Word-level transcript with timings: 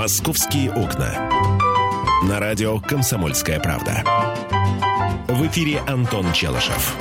«Московские 0.00 0.72
окна». 0.72 1.28
На 2.26 2.40
радио 2.40 2.80
«Комсомольская 2.80 3.60
правда». 3.60 4.02
В 5.28 5.46
эфире 5.48 5.80
Антон 5.86 6.32
Челышев. 6.32 6.96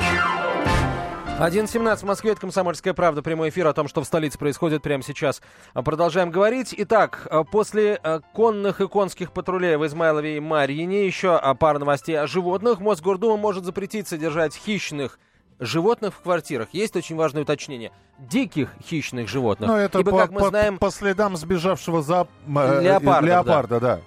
1.17 1.40 1.96
в 1.96 2.04
Москве, 2.04 2.32
это 2.32 2.42
«Комсомольская 2.42 2.94
правда». 2.94 3.22
Прямой 3.22 3.52
эфир 3.52 3.68
о 3.68 3.74
том, 3.74 3.88
что 3.88 4.02
в 4.02 4.06
столице 4.06 4.38
происходит 4.38 4.82
прямо 4.82 5.02
сейчас. 5.02 5.42
Продолжаем 5.74 6.30
говорить. 6.30 6.76
Итак, 6.78 7.26
после 7.54 8.02
конных 8.34 8.82
и 8.82 8.88
конских 8.90 9.32
патрулей 9.32 9.78
в 9.78 9.88
Измайлове 9.88 10.36
и 10.36 10.42
Марьине 10.42 11.06
еще 11.06 11.40
пара 11.58 11.80
новостей 11.80 12.20
о 12.20 12.28
животных. 12.28 12.82
Мосгордума 12.82 13.38
может 13.38 13.64
запретить 13.64 14.10
содержать 14.10 14.54
хищных 14.54 15.20
животных 15.60 16.14
в 16.14 16.22
квартирах. 16.22 16.70
Есть 16.72 16.96
очень 16.96 17.16
важное 17.16 17.44
уточнение. 17.44 17.92
Диких 18.18 18.70
хищных 18.84 19.28
животных. 19.28 19.70
Но 19.70 19.78
это 19.78 20.00
Ибо, 20.00 20.12
по, 20.12 20.18
как 20.18 20.32
мы 20.32 20.40
по- 20.40 20.50
знаем, 20.50 20.78
по 20.78 20.90
следам 20.92 21.36
сбежавшего 21.38 22.02
за 22.02 22.28
э, 22.48 22.82
Леопарда, 22.82 23.28
леопарда, 23.28 23.80
да. 23.80 24.02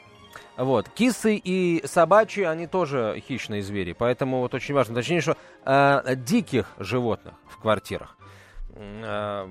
вот, 0.56 0.88
кисы 0.88 1.36
и 1.36 1.82
собачьи, 1.86 2.44
они 2.44 2.66
тоже 2.66 3.22
хищные 3.26 3.62
звери. 3.62 3.92
Поэтому 3.92 4.40
вот 4.40 4.54
очень 4.54 4.74
важно 4.74 4.94
уточнение, 4.94 5.22
что 5.22 5.36
э, 5.64 6.16
диких 6.16 6.66
животных 6.78 7.34
в 7.48 7.58
квартирах 7.60 8.16
э, 8.74 9.46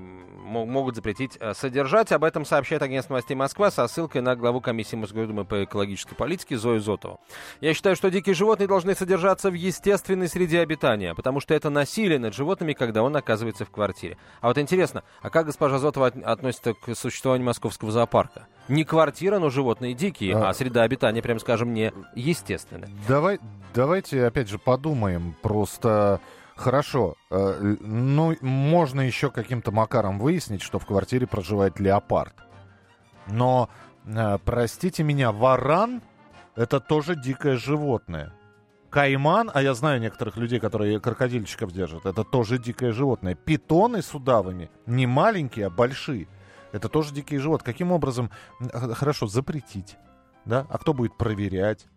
могут 0.66 0.96
запретить 0.96 1.38
э, 1.40 1.54
содержать. 1.54 2.12
Об 2.12 2.24
этом 2.24 2.46
сообщает 2.46 2.82
агентство 2.82 3.14
новостей 3.14 3.36
Москва 3.36 3.72
со 3.72 3.88
ссылкой 3.88 4.22
на 4.22 4.36
главу 4.36 4.62
комиссии 4.62 4.96
Мосгордумы 4.96 5.46
по 5.46 5.64
экологической 5.64 6.16
политике 6.16 6.58
Зою 6.58 6.80
Зотову. 6.80 7.20
Я 7.60 7.74
считаю, 7.74 7.96
что 7.96 8.10
дикие 8.12 8.36
животные 8.36 8.68
должны 8.68 8.96
содержаться 8.96 9.50
в 9.50 9.54
естественной 9.54 10.28
среде 10.28 10.60
обитания, 10.62 11.14
потому 11.16 11.40
что 11.40 11.54
это 11.54 11.70
насилие 11.70 12.20
над 12.20 12.34
животными, 12.34 12.74
когда 12.74 13.04
он 13.04 13.16
оказывается 13.16 13.66
в 13.66 13.70
квартире. 13.72 14.18
А 14.42 14.48
вот 14.48 14.58
интересно, 14.58 15.04
а 15.22 15.30
как 15.30 15.46
госпожа 15.46 15.78
Зотова 15.80 16.08
от- 16.08 16.18
относится 16.24 16.74
к 16.74 16.96
существованию 16.96 17.46
московского 17.46 17.91
зоопарка? 17.91 18.48
Не 18.68 18.84
квартира, 18.84 19.40
но 19.40 19.50
животные 19.50 19.94
дикие, 19.94 20.36
А. 20.36 20.50
а 20.50 20.54
среда 20.54 20.84
обитания, 20.84 21.22
прям 21.22 21.40
скажем, 21.40 21.74
не 21.74 21.91
естественная. 22.16 22.90
Давай, 23.07 23.40
давайте 23.74 24.26
опять 24.26 24.50
же 24.50 24.60
подумаем. 24.60 25.35
Просто 25.41 26.22
хорошо. 26.62 27.15
э, 27.29 27.76
ну, 27.81 28.35
можно 28.41 29.01
еще 29.01 29.29
каким-то 29.29 29.71
макаром 29.71 30.20
выяснить, 30.20 30.62
что 30.62 30.79
в 30.79 30.85
квартире 30.85 31.27
проживает 31.27 31.79
леопард. 31.79 32.34
Но, 33.27 33.70
э, 34.05 34.37
простите 34.45 35.04
меня, 35.04 35.32
варан 35.32 36.01
это 36.55 36.79
тоже 36.79 37.15
дикое 37.15 37.57
животное. 37.57 38.34
Кайман, 38.89 39.49
а 39.54 39.62
я 39.62 39.73
знаю 39.73 40.01
некоторых 40.01 40.35
людей, 40.35 40.59
которые 40.59 40.99
крокодильчиков 40.99 41.71
держат, 41.71 42.05
это 42.05 42.26
тоже 42.26 42.57
дикое 42.57 42.91
животное. 42.91 43.35
Питоны 43.35 44.01
с 44.01 44.13
удавами 44.13 44.70
не 44.85 45.07
маленькие, 45.07 45.67
а 45.67 45.70
большие. 45.70 46.27
Это 46.73 46.89
тоже 46.89 47.13
дикие 47.13 47.39
животные. 47.39 47.73
Каким 47.73 47.91
образом, 47.91 48.32
хорошо, 48.93 49.27
запретить? 49.27 49.98
Да? 50.43 50.67
А 50.70 50.77
кто 50.77 50.93
будет 50.93 51.17
проверять? 51.17 51.87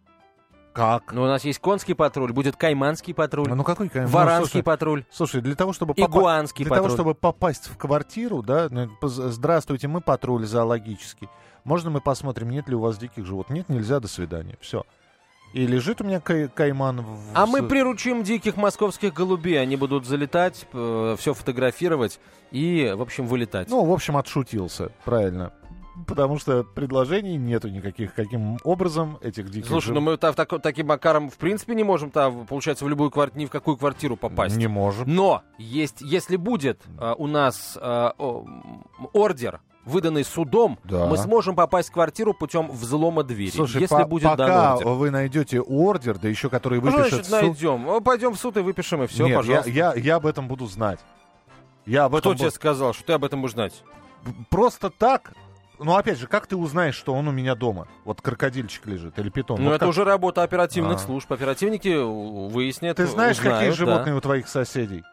Как? 0.75 1.13
Но 1.13 1.23
у 1.23 1.27
нас 1.27 1.45
есть 1.45 1.61
конский 1.61 1.95
патруль, 1.95 2.33
будет 2.33 2.57
кайманский 2.57 3.15
патруль, 3.15 3.49
Ну 3.49 3.63
какой 3.63 3.89
кайм? 3.89 4.07
Ну, 4.07 4.11
варанский 4.11 4.51
слушай, 4.51 4.63
патруль, 4.65 5.05
Слушай, 5.09 5.41
для 5.41 5.55
того, 5.55 5.73
чтобы 5.73 5.95
попа- 5.95 6.11
игуанский 6.11 6.65
для 6.65 6.71
патруль. 6.71 6.89
того, 6.89 6.97
чтобы 6.97 7.15
попасть 7.15 7.69
в 7.69 7.77
квартиру, 7.79 8.43
да, 8.43 8.67
ну, 8.71 8.91
здравствуйте, 9.03 9.87
мы 9.87 10.01
патруль 10.01 10.45
зоологический. 10.47 11.29
Можно 11.63 11.91
мы 11.91 12.01
посмотрим, 12.01 12.51
нет 12.51 12.69
ли 12.69 12.75
у 12.75 12.81
вас 12.81 12.99
диких 12.99 13.25
животных? 13.25 13.57
Нет, 13.57 13.69
нельзя, 13.69 14.01
до 14.01 14.09
свидания. 14.09 14.59
Все. 14.61 14.83
И 15.53 15.65
лежит 15.65 16.01
у 16.01 16.05
меня 16.05 16.19
кай- 16.19 16.49
кайман 16.49 17.03
в... 17.03 17.21
А 17.35 17.47
мы 17.47 17.63
приручим 17.63 18.25
диких 18.25 18.57
московских 18.57 19.15
голубей. 19.15 19.63
Они 19.63 19.77
будут 19.77 20.05
залетать, 20.05 20.67
все 20.73 21.35
фотографировать 21.35 22.19
и, 22.51 22.93
в 22.97 23.01
общем, 23.01 23.29
вылетать. 23.29 23.71
Ну, 23.71 23.85
в 23.85 23.93
общем, 23.93 24.17
отшутился, 24.17 24.91
правильно. 25.05 25.53
Потому 26.07 26.39
что 26.39 26.65
предложений 26.65 27.37
нету 27.37 27.69
никаких, 27.69 28.15
каким 28.15 28.59
образом 28.65 29.19
этих 29.23 29.49
диких 29.51 29.69
Слушай, 29.69 29.91
ну 29.91 30.01
жив- 30.01 30.05
мы 30.05 30.17
так, 30.17 30.35
так- 30.35 30.61
таким 30.63 30.89
макаром 30.89 31.31
в 31.31 31.37
принципе 31.37 31.75
не 31.75 31.85
можем, 31.85 32.11
там, 32.11 32.47
получается, 32.47 32.85
в 32.85 32.89
любую 32.89 33.11
квартиру, 33.13 33.41
ни 33.41 33.47
в 33.47 33.51
какую 33.51 33.77
квартиру 33.77 34.17
попасть. 34.17 34.57
Не 34.57 34.67
можем. 34.67 35.05
Но 35.13 35.43
есть, 35.59 36.01
если 36.01 36.37
будет 36.37 36.81
э, 36.99 37.15
у 37.17 37.27
нас 37.29 37.79
э, 37.81 37.81
о, 38.19 38.45
ордер, 39.13 39.61
выданный 39.85 40.25
судом, 40.25 40.79
Да. 40.85 41.07
мы 41.07 41.17
сможем 41.17 41.55
попасть 41.55 41.91
в 41.91 41.93
квартиру 41.93 42.35
путем 42.35 42.71
взлома 42.73 43.23
двери. 43.23 43.51
Слушай, 43.51 43.83
если 43.83 43.95
по- 43.95 44.05
будет 44.07 44.25
пока 44.31 44.75
ордер. 44.77 44.89
вы 44.89 45.11
найдете 45.11 45.61
ордер, 45.61 46.19
да 46.19 46.29
еще 46.29 46.49
который 46.51 46.81
Ну, 46.81 46.87
выпишет 46.91 47.27
значит, 47.27 47.27
суд- 47.27 47.41
найдем. 47.43 47.83
Ну, 47.85 48.01
Пойдем 48.01 48.33
в 48.33 48.39
суд 48.39 48.57
и 48.57 48.61
выпишем, 48.61 49.03
и 49.03 49.07
все, 49.07 49.25
Нет, 49.25 49.31
я, 49.33 49.37
пожалуйста. 49.37 49.71
я, 49.71 49.95
я 49.95 50.17
об 50.17 50.27
этом 50.27 50.49
буду 50.49 50.67
знать. 50.67 50.99
Я 51.87 52.05
об 52.07 52.13
Кто 52.17 52.31
этом 52.31 52.37
тебе 52.39 52.49
бу- 52.49 52.53
сказал, 52.53 52.95
что 52.95 53.05
ты 53.05 53.13
об 53.13 53.25
этом 53.25 53.43
будешь 53.43 53.53
знать? 53.53 53.83
Просто 54.49 54.89
так. 54.89 55.35
Ну, 55.85 55.97
опять 55.97 56.19
же, 56.19 56.27
как 56.27 56.47
ты 56.47 56.57
узнаешь, 56.57 56.95
что 56.95 57.13
он 57.13 57.29
у 57.29 57.31
меня 57.31 57.55
дома? 57.55 57.87
Вот 58.05 58.23
крокодильчик 58.23 58.87
лежит 58.87 59.19
или 59.19 59.29
питон. 59.29 59.59
Ну, 59.61 59.67
Вот 59.67 59.75
это 59.75 59.81
как- 59.81 59.91
уже 59.91 60.05
работа 60.05 60.43
оперативных 60.43 60.97
А. 60.97 60.99
служб. 60.99 61.31
Оперативники 61.31 61.89
выяснят, 61.95 62.97
Ты 62.97 63.07
знаешь, 63.07 63.39
узнают, 63.39 63.59
какие 63.59 63.71
да. 63.71 63.77
животные 63.77 64.15
у 64.15 64.21
твоих 64.23 64.49
соседей? 64.49 65.05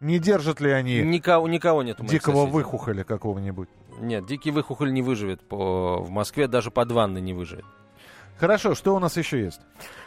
Не 0.00 0.18
держат 0.18 0.60
ли 0.60 0.70
они 0.70 1.00
Никого, 1.02 1.46
никого 1.46 1.82
нет 1.82 2.00
у 2.00 2.04
дикого 2.06 2.36
соседей. 2.36 2.52
выхухоля 2.52 3.04
какого-нибудь? 3.04 3.68
Нет, 4.00 4.24
дикий 4.26 4.50
выхухоль 4.50 4.92
не 4.92 5.02
выживет 5.02 5.46
по... 5.46 5.98
в 5.98 6.10
Москве, 6.10 6.48
даже 6.48 6.70
под 6.70 6.90
ванной 6.90 7.20
не 7.20 7.34
выживет. 7.34 7.66
Хорошо, 8.38 8.74
что 8.74 8.96
у 8.96 8.98
нас 8.98 9.16
еще 9.18 9.40
есть? 9.44 9.60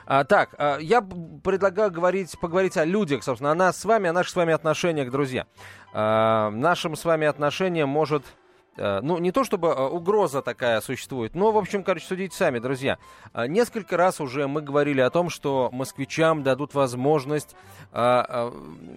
А, 0.07 0.23
так, 0.25 0.50
а, 0.57 0.79
я 0.79 1.02
предлагаю 1.02 1.91
говорить, 1.91 2.38
поговорить 2.41 2.75
о 2.75 2.84
людях, 2.84 3.23
собственно, 3.23 3.52
о 3.52 3.56
нас 3.56 3.78
с 3.79 3.85
вами, 3.85 4.09
о 4.09 4.13
наших 4.13 4.31
с 4.34 4.35
вами 4.35 4.52
отношениях, 4.53 5.12
друзья. 5.12 5.46
А, 5.94 6.50
нашим 6.50 6.96
с 6.96 7.06
вами 7.06 7.28
отношениям 7.28 7.88
может... 7.88 8.23
а, 8.77 9.01
Ну, 9.01 9.17
не 9.17 9.31
то 9.31 9.43
чтобы 9.43 9.73
а, 9.73 9.87
угроза 9.87 10.41
такая 10.41 10.81
существует, 10.81 11.35
но, 11.35 11.51
в 11.51 11.57
общем, 11.57 11.83
короче, 11.83 12.05
судите 12.05 12.35
сами, 12.35 12.59
друзья. 12.59 12.97
А, 13.33 13.47
Несколько 13.47 13.97
раз 13.97 14.19
уже 14.19 14.47
мы 14.47 14.61
говорили 14.61 15.01
о 15.01 15.09
том, 15.09 15.29
что 15.29 15.69
москвичам 15.71 16.43
дадут 16.43 16.73
возможность 16.73 17.55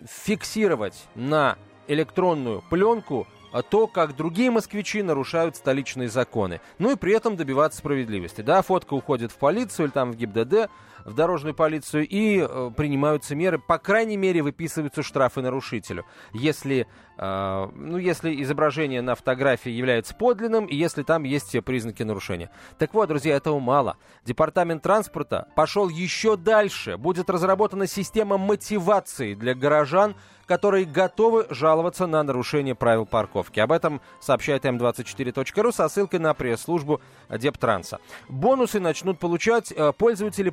фиксировать 0.09 1.07
на 1.15 1.57
электронную 1.87 2.63
пленку 2.69 3.29
то, 3.71 3.87
как 3.87 4.17
другие 4.17 4.51
москвичи 4.51 5.03
нарушают 5.03 5.57
столичные 5.57 6.09
законы. 6.09 6.61
Ну 6.79 6.93
и 6.93 6.97
при 6.97 7.13
этом 7.13 7.37
добиваться 7.37 7.79
справедливости. 7.79 8.41
Да, 8.41 8.63
фотка 8.63 8.95
уходит 8.95 9.31
в 9.33 9.37
полицию 9.37 9.87
или 9.87 9.93
там 9.93 10.13
в 10.13 10.17
ГИБДД, 10.17 10.69
в 11.09 11.15
дорожную 11.15 11.55
полицию, 11.55 12.07
и 12.07 12.39
э, 12.39 12.71
принимаются 12.77 13.35
меры, 13.35 13.59
по 13.59 13.79
крайней 13.79 14.17
мере, 14.17 14.43
выписываются 14.43 15.03
штрафы 15.03 15.41
нарушителю. 15.41 16.05
Если, 16.33 16.87
э, 17.17 17.69
ну, 17.75 17.99
если 17.99 18.43
изображение 18.43 19.03
на 19.03 19.15
фотографии 19.15 19.71
является 19.71 20.15
подлинным, 20.15 20.67
и 20.67 20.77
если 20.77 21.03
там 21.03 21.25
есть 21.25 21.49
все 21.49 21.63
признаки 21.63 22.03
нарушения. 22.03 22.51
Так 22.79 22.95
вот, 22.95 23.09
друзья, 23.09 23.37
этого 23.37 23.59
мало. 23.59 23.97
Департамент 24.25 24.83
транспорта 24.83 25.49
пошел 25.57 25.89
еще 25.89 26.37
дальше. 26.37 26.97
Будет 26.97 27.31
разработана 27.31 27.87
система 27.87 28.39
мотивации 28.39 29.35
для 29.35 29.55
горожан, 29.55 30.15
которые 30.49 30.87
готовы 30.87 31.47
жаловаться 31.51 32.07
на 32.07 32.23
нарушение 32.23 32.75
правил 32.75 33.05
парковки. 33.07 33.61
Об 33.61 33.71
этом 33.71 34.01
сообщает 34.19 34.65
М24.ру 34.65 35.71
со 35.73 35.89
ссылкой 35.89 36.19
на 36.21 36.33
пресс-службу 36.33 37.01
Дептранса. 37.29 38.01
Бонусы 38.29 38.81
начнут 38.81 39.19
получать 39.19 39.71
э, 39.71 39.93
пользователи 39.93 40.49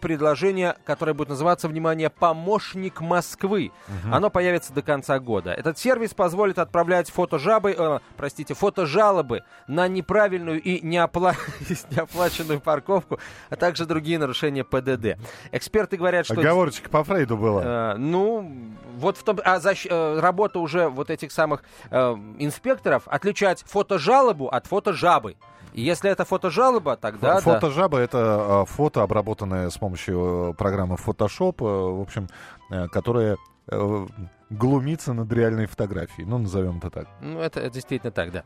предложения, 0.46 0.76
которое 0.86 1.14
будет 1.14 1.30
называться, 1.30 1.68
внимание, 1.68 2.10
«Помощник 2.10 3.02
Москвы». 3.02 3.72
Оно 4.12 4.30
появится 4.30 4.74
до 4.74 4.82
конца 4.82 5.20
года. 5.20 5.52
Этот 5.52 5.78
сервис 5.78 6.14
позволит 6.14 6.60
отправлять 6.60 7.10
фотожабы, 7.10 7.76
э, 7.78 8.00
простите, 8.18 8.54
фотожалобы 8.54 9.42
на 9.68 9.88
неправильную 9.88 10.62
и 10.62 10.80
неопла- 10.82 11.36
неоплаченную 11.92 12.60
парковку, 12.60 13.20
а 13.50 13.56
также 13.56 13.86
другие 13.86 14.20
нарушения 14.20 14.64
ПДД. 14.64 15.18
Эксперты 15.52 15.98
говорят, 15.98 16.26
что... 16.26 16.40
Оговорочка 16.40 16.90
по 16.90 17.04
Фрейду 17.04 17.38
была. 17.38 17.94
Э, 17.94 17.98
ну, 17.98 18.52
вот 18.98 19.18
в 19.18 19.24
том, 19.24 19.40
а 19.44 19.58
защ- 19.58 19.88
э, 19.90 20.20
работа 20.20 20.60
уже 20.60 20.90
вот 20.90 21.10
этих 21.10 21.32
самых 21.32 21.64
э, 21.90 21.98
инспекторов 22.40 23.04
отличать 23.08 23.64
фотожалобу 23.68 24.48
от 24.48 24.68
фотожабы. 24.68 25.36
И 25.76 25.82
если 25.82 26.10
это 26.10 26.24
фотожалоба, 26.24 26.96
тогда 26.96 27.42
Фото 27.42 27.70
да. 27.70 28.02
это 28.02 28.64
э, 28.64 28.66
фото, 28.66 29.04
обработанное 29.04 29.70
с 29.70 29.78
помощью 29.78 30.52
э, 30.52 30.54
программы 30.54 30.96
Photoshop, 30.96 31.56
э, 31.60 31.98
в 31.98 32.02
общем, 32.02 32.30
э, 32.72 32.88
которая 32.88 33.36
э, 33.68 34.08
глумится 34.50 35.12
над 35.12 35.30
реальной 35.34 35.66
фотографией. 35.66 36.26
Ну, 36.26 36.38
назовем 36.38 36.78
это 36.78 36.90
так. 36.90 37.08
Ну, 37.20 37.42
это, 37.42 37.60
это 37.60 37.72
действительно 37.72 38.14
так, 38.14 38.32
да. 38.32 38.44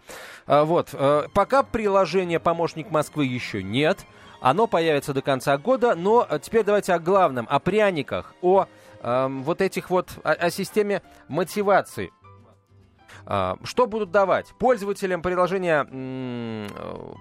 А, 0.47 0.65
вот, 0.65 0.89
э, 0.93 1.27
пока 1.31 1.61
приложение 1.61 2.39
«Помощник 2.39 2.89
Москвы» 2.89 3.25
еще 3.25 3.61
нет. 3.61 3.99
Оно 4.41 4.65
появится 4.65 5.13
до 5.13 5.21
конца 5.21 5.55
года, 5.59 5.93
но 5.93 6.25
э, 6.27 6.39
теперь 6.41 6.63
давайте 6.63 6.93
о 6.93 6.99
главном, 6.99 7.45
о 7.47 7.59
пряниках, 7.59 8.33
о 8.41 8.65
эм, 9.03 9.43
вот 9.43 9.61
этих 9.61 9.91
вот, 9.91 10.17
о, 10.23 10.31
о 10.31 10.49
системе 10.49 11.03
мотивации. 11.27 12.11
А, 13.25 13.57
что 13.63 13.88
будут 13.88 14.12
давать? 14.12 14.54
Пользователям 14.57 15.21
приложения 15.21 15.83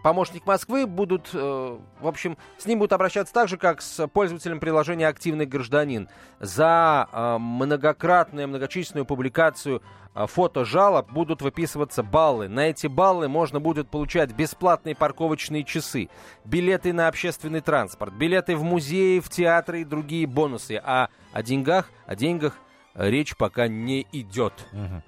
«Помощник 0.02 0.46
Москвы» 0.46 0.86
будут, 0.86 1.30
э, 1.32 1.78
в 2.00 2.06
общем, 2.06 2.36
с 2.56 2.66
ним 2.66 2.78
будут 2.78 2.92
обращаться 2.92 3.32
так 3.32 3.48
же, 3.48 3.56
как 3.56 3.82
с 3.82 4.06
пользователем 4.08 4.60
приложения 4.60 5.08
«Активный 5.08 5.46
гражданин». 5.46 6.08
За 6.40 7.08
а, 7.10 7.38
многократную, 7.38 8.48
многочисленную 8.48 9.04
публикацию 9.04 9.82
фото 10.14 10.64
жалоб 10.64 11.10
будут 11.12 11.42
выписываться 11.42 12.02
баллы. 12.02 12.48
На 12.48 12.70
эти 12.70 12.86
баллы 12.86 13.28
можно 13.28 13.60
будет 13.60 13.88
получать 13.88 14.32
бесплатные 14.32 14.96
парковочные 14.96 15.64
часы, 15.64 16.08
билеты 16.44 16.92
на 16.92 17.08
общественный 17.08 17.60
транспорт, 17.60 18.14
билеты 18.14 18.56
в 18.56 18.62
музеи, 18.62 19.20
в 19.20 19.28
театры 19.28 19.82
и 19.82 19.84
другие 19.84 20.26
бонусы. 20.26 20.80
А 20.82 21.08
о 21.32 21.42
деньгах, 21.42 21.90
о 22.06 22.16
деньгах 22.16 22.54
речь 22.94 23.36
пока 23.36 23.68
не 23.68 24.06
идет. 24.12 24.52
Угу. 24.72 25.02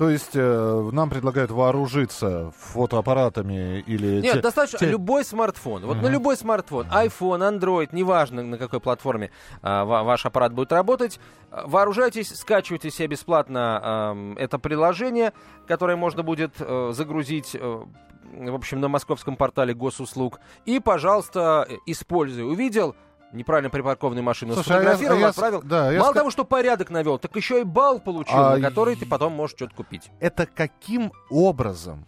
То 0.00 0.08
есть 0.08 0.30
э, 0.32 0.90
нам 0.92 1.10
предлагают 1.10 1.50
вооружиться 1.50 2.52
фотоаппаратами 2.56 3.80
или... 3.86 4.22
Нет, 4.22 4.36
те, 4.36 4.40
достаточно 4.40 4.78
те... 4.78 4.86
любой 4.86 5.26
смартфон. 5.26 5.84
Вот 5.84 5.98
uh-huh. 5.98 6.02
на 6.04 6.06
любой 6.06 6.38
смартфон, 6.38 6.86
iPhone, 6.86 7.46
Android, 7.46 7.90
неважно 7.92 8.42
на 8.42 8.56
какой 8.56 8.80
платформе 8.80 9.30
э, 9.60 9.84
ваш 9.84 10.24
аппарат 10.24 10.54
будет 10.54 10.72
работать, 10.72 11.20
вооружайтесь, 11.50 12.34
скачивайте 12.34 12.90
себе 12.90 13.08
бесплатно 13.08 14.34
э, 14.38 14.42
это 14.42 14.58
приложение, 14.58 15.34
которое 15.68 15.96
можно 15.96 16.22
будет 16.22 16.54
э, 16.60 16.92
загрузить... 16.94 17.50
Э, 17.52 17.84
в 18.32 18.54
общем, 18.54 18.80
на 18.80 18.86
московском 18.86 19.34
портале 19.34 19.74
госуслуг. 19.74 20.38
И, 20.64 20.78
пожалуйста, 20.78 21.66
используй. 21.84 22.44
Увидел, 22.44 22.94
неправильно 23.32 23.70
припаркованную 23.70 24.24
машину 24.24 24.54
Слушай, 24.54 24.66
сфотографировал, 24.66 25.16
а 25.16 25.20
я, 25.20 25.28
отправил. 25.28 25.62
Да, 25.62 25.92
я 25.92 26.00
Мало 26.00 26.12
ск... 26.12 26.18
того, 26.18 26.30
что 26.30 26.44
порядок 26.44 26.90
навел, 26.90 27.18
так 27.18 27.34
еще 27.36 27.60
и 27.60 27.64
балл 27.64 28.00
получил, 28.00 28.36
а 28.36 28.56
на 28.56 28.68
который 28.68 28.96
ты 28.96 29.06
потом 29.06 29.32
можешь 29.32 29.56
что-то 29.56 29.74
купить. 29.74 30.10
Это 30.20 30.46
каким 30.46 31.12
образом 31.30 32.06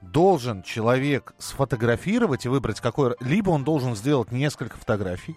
должен 0.00 0.62
человек 0.62 1.34
сфотографировать 1.38 2.46
и 2.46 2.48
выбрать 2.48 2.80
какой... 2.80 3.16
Либо 3.20 3.50
он 3.50 3.64
должен 3.64 3.96
сделать 3.96 4.32
несколько 4.32 4.76
фотографий, 4.76 5.36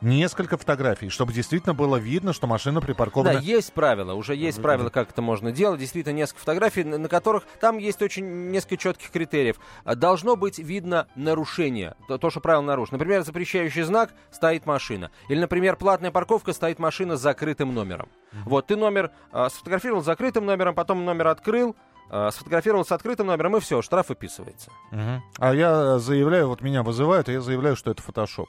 несколько 0.00 0.56
фотографий, 0.56 1.08
чтобы 1.08 1.32
действительно 1.32 1.74
было 1.74 1.96
видно, 1.96 2.32
что 2.32 2.46
машина 2.46 2.80
припаркована. 2.80 3.34
Да, 3.34 3.40
есть 3.40 3.72
правила, 3.72 4.14
уже 4.14 4.34
есть 4.34 4.60
правила, 4.62 4.90
как 4.90 5.10
это 5.10 5.22
можно 5.22 5.52
делать. 5.52 5.80
Действительно, 5.80 6.14
несколько 6.14 6.40
фотографий, 6.40 6.84
на 6.84 7.08
которых 7.08 7.44
там 7.60 7.78
есть 7.78 8.02
очень 8.02 8.50
несколько 8.50 8.76
четких 8.76 9.10
критериев. 9.10 9.56
А, 9.84 9.94
должно 9.94 10.36
быть 10.36 10.58
видно 10.58 11.08
нарушение, 11.14 11.94
то, 12.06 12.18
то 12.18 12.30
что 12.30 12.40
правило 12.40 12.62
нарушено. 12.62 12.98
Например, 12.98 13.22
запрещающий 13.22 13.82
знак 13.82 14.10
стоит 14.30 14.66
машина. 14.66 15.10
Или, 15.28 15.40
например, 15.40 15.76
платная 15.76 16.10
парковка 16.10 16.52
стоит 16.52 16.78
машина 16.78 17.16
с 17.16 17.20
закрытым 17.20 17.74
номером. 17.74 18.08
Mm-hmm. 18.08 18.42
Вот, 18.44 18.66
ты 18.66 18.76
номер 18.76 19.10
э, 19.32 19.48
сфотографировал 19.50 20.02
с 20.02 20.06
закрытым 20.06 20.46
номером, 20.46 20.74
потом 20.74 21.04
номер 21.04 21.28
открыл, 21.28 21.76
э, 22.10 22.30
сфотографировал 22.32 22.84
с 22.84 22.92
открытым 22.92 23.26
номером, 23.26 23.56
и 23.56 23.60
все, 23.60 23.82
штраф 23.82 24.08
выписывается. 24.08 24.70
Угу. 24.92 25.22
А 25.38 25.54
я 25.54 25.98
заявляю, 25.98 26.48
вот 26.48 26.62
меня 26.62 26.82
вызывают, 26.82 27.28
и 27.28 27.32
я 27.32 27.40
заявляю, 27.40 27.76
что 27.76 27.90
это 27.90 28.02
фотошоп. 28.02 28.48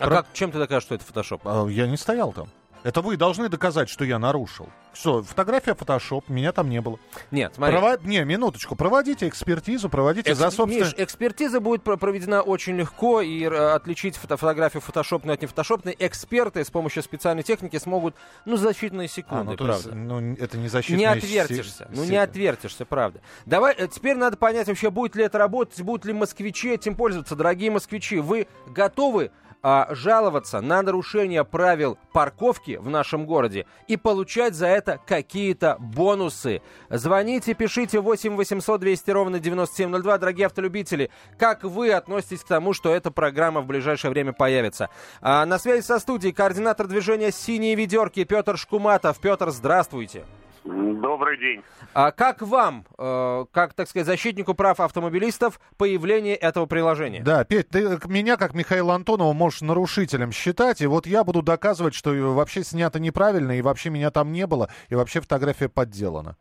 А 0.00 0.04
Про... 0.04 0.16
как, 0.16 0.26
чем 0.32 0.52
ты 0.52 0.58
докажешь, 0.58 0.84
что 0.84 0.94
это 0.94 1.04
фотошоп? 1.04 1.42
А, 1.44 1.66
я 1.66 1.86
не 1.86 1.96
стоял 1.96 2.32
там. 2.32 2.48
Это 2.84 3.00
вы 3.02 3.16
должны 3.16 3.48
доказать, 3.48 3.88
что 3.88 4.04
я 4.04 4.18
нарушил. 4.18 4.68
Что, 4.94 5.22
фотография 5.22 5.74
фотошоп, 5.74 6.28
меня 6.28 6.52
там 6.52 6.70
не 6.70 6.80
было. 6.80 6.98
Нет, 7.30 7.52
смотри. 7.54 7.76
Провод... 7.76 8.04
Не, 8.04 8.24
минуточку, 8.24 8.74
проводите 8.76 9.28
экспертизу, 9.28 9.88
проводите 9.88 10.30
Экс... 10.30 10.38
за 10.38 10.50
собственно... 10.50 10.84
Миш, 10.84 10.94
экспертиза 10.96 11.60
будет 11.60 11.82
проведена 11.82 12.42
очень 12.42 12.76
легко, 12.76 13.20
и 13.20 13.44
э, 13.44 13.48
отличить 13.48 14.16
фото 14.16 14.36
фотографию 14.36 14.80
фотошопную 14.80 15.34
от 15.34 15.42
нефотошопной 15.42 15.94
эксперты 15.98 16.64
с 16.64 16.70
помощью 16.70 17.02
специальной 17.02 17.42
техники 17.42 17.78
смогут, 17.78 18.14
ну, 18.44 18.56
за 18.56 18.70
считанные 18.70 19.08
секунды, 19.08 19.52
а, 19.52 19.56
ну, 19.56 19.56
правда. 19.56 19.74
Есть, 19.74 19.94
ну, 19.94 20.34
это 20.34 20.58
не 20.58 20.68
защитные 20.68 20.98
Не 20.98 21.04
отвертишься, 21.04 21.88
ну, 21.92 22.04
не 22.04 22.16
отвертишься, 22.16 22.84
правда. 22.84 23.20
Давай, 23.46 23.74
э, 23.74 23.88
теперь 23.88 24.16
надо 24.16 24.36
понять 24.36 24.68
вообще, 24.68 24.90
будет 24.90 25.14
ли 25.14 25.24
это 25.24 25.38
работать, 25.38 25.80
будут 25.82 26.06
ли 26.06 26.12
москвичи 26.12 26.70
этим 26.70 26.94
пользоваться. 26.94 27.36
Дорогие 27.36 27.70
москвичи, 27.70 28.18
вы 28.18 28.48
готовы 28.66 29.30
а, 29.62 29.88
жаловаться 29.90 30.60
на 30.60 30.82
нарушение 30.82 31.44
правил 31.44 31.98
парковки 32.12 32.76
в 32.76 32.88
нашем 32.88 33.26
городе 33.26 33.66
и 33.86 33.96
получать 33.96 34.54
за 34.54 34.66
это 34.66 35.00
какие-то 35.06 35.76
бонусы. 35.78 36.62
Звоните, 36.90 37.54
пишите 37.54 38.00
8 38.00 38.36
800 38.36 38.80
200 38.80 39.10
ровно 39.10 39.40
9702. 39.40 40.18
Дорогие 40.18 40.46
автолюбители, 40.46 41.10
как 41.38 41.64
вы 41.64 41.92
относитесь 41.92 42.42
к 42.42 42.48
тому, 42.48 42.72
что 42.72 42.94
эта 42.94 43.10
программа 43.10 43.60
в 43.60 43.66
ближайшее 43.66 44.10
время 44.10 44.32
появится? 44.32 44.90
А, 45.20 45.44
на 45.46 45.58
связи 45.58 45.82
со 45.82 45.98
студией 45.98 46.32
координатор 46.32 46.86
движения 46.86 47.32
«Синие 47.32 47.74
ведерки» 47.74 48.24
Петр 48.24 48.56
Шкуматов. 48.56 49.18
Петр, 49.18 49.50
здравствуйте. 49.50 50.24
Добрый 50.68 51.38
день. 51.38 51.62
А 51.94 52.12
как 52.12 52.42
вам, 52.42 52.84
э, 52.98 53.44
как, 53.52 53.72
так 53.72 53.88
сказать, 53.88 54.06
защитнику 54.06 54.54
прав 54.54 54.80
автомобилистов, 54.80 55.60
появление 55.78 56.36
этого 56.36 56.66
приложения? 56.66 57.22
Да, 57.22 57.44
Петь, 57.44 57.70
ты 57.70 57.98
меня, 58.06 58.36
как 58.36 58.52
Михаил 58.52 58.90
Антонова, 58.90 59.32
можешь 59.32 59.62
нарушителем 59.62 60.30
считать, 60.30 60.82
и 60.82 60.86
вот 60.86 61.06
я 61.06 61.24
буду 61.24 61.42
доказывать, 61.42 61.94
что 61.94 62.10
вообще 62.34 62.62
снято 62.64 63.00
неправильно, 63.00 63.52
и 63.52 63.62
вообще 63.62 63.88
меня 63.88 64.10
там 64.10 64.30
не 64.30 64.46
было, 64.46 64.68
и 64.90 64.94
вообще 64.94 65.20
фотография 65.22 65.70
подделана. 65.70 66.36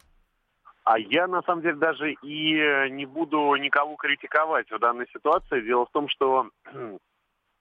А 0.83 1.00
я, 1.00 1.27
на 1.27 1.41
самом 1.44 1.62
деле, 1.62 1.75
даже 1.75 2.12
и 2.12 2.89
не 2.91 3.06
буду 3.06 3.56
никого 3.56 3.95
критиковать 3.95 4.69
в 4.69 4.80
данной 4.80 5.07
ситуации. 5.13 5.62
Дело 5.62 5.85
в 5.85 5.91
том, 5.91 6.09
что 6.09 6.50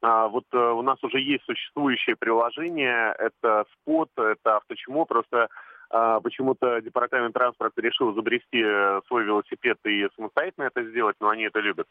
а, 0.03 0.29
вот 0.29 0.45
э, 0.53 0.59
у 0.59 0.83
нас 0.83 1.03
уже 1.05 1.21
есть 1.21 1.45
существующее 1.45 2.17
приложение, 2.17 3.15
это 3.19 3.67
спот, 3.73 4.11
это 4.17 4.57
авточмо, 4.57 5.05
просто 5.05 5.49
почему-то 5.89 6.81
департамент 6.81 7.35
транспорта 7.35 7.81
решил 7.81 8.13
изобрести 8.13 8.63
э, 8.63 9.01
свой 9.07 9.25
велосипед 9.25 9.79
и 9.85 10.09
самостоятельно 10.17 10.65
это 10.65 10.85
сделать, 10.85 11.17
но 11.21 11.29
они 11.29 11.45
это 11.45 11.61
любят. 11.61 11.87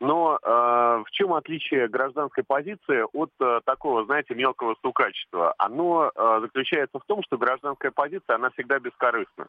Но 0.00 0.38
э, 0.42 0.48
в 0.48 1.10
чем 1.10 1.34
отличие 1.34 1.88
гражданской 1.88 2.44
позиции 2.44 3.04
от 3.12 3.30
э, 3.40 3.60
такого, 3.64 4.04
знаете, 4.04 4.34
мелкого 4.34 4.74
стукачества? 4.74 5.54
Оно 5.58 6.10
э, 6.14 6.38
заключается 6.40 6.98
в 6.98 7.04
том, 7.04 7.22
что 7.24 7.38
гражданская 7.38 7.90
позиция, 7.90 8.36
она 8.36 8.50
всегда 8.50 8.78
бескорыстна. 8.78 9.46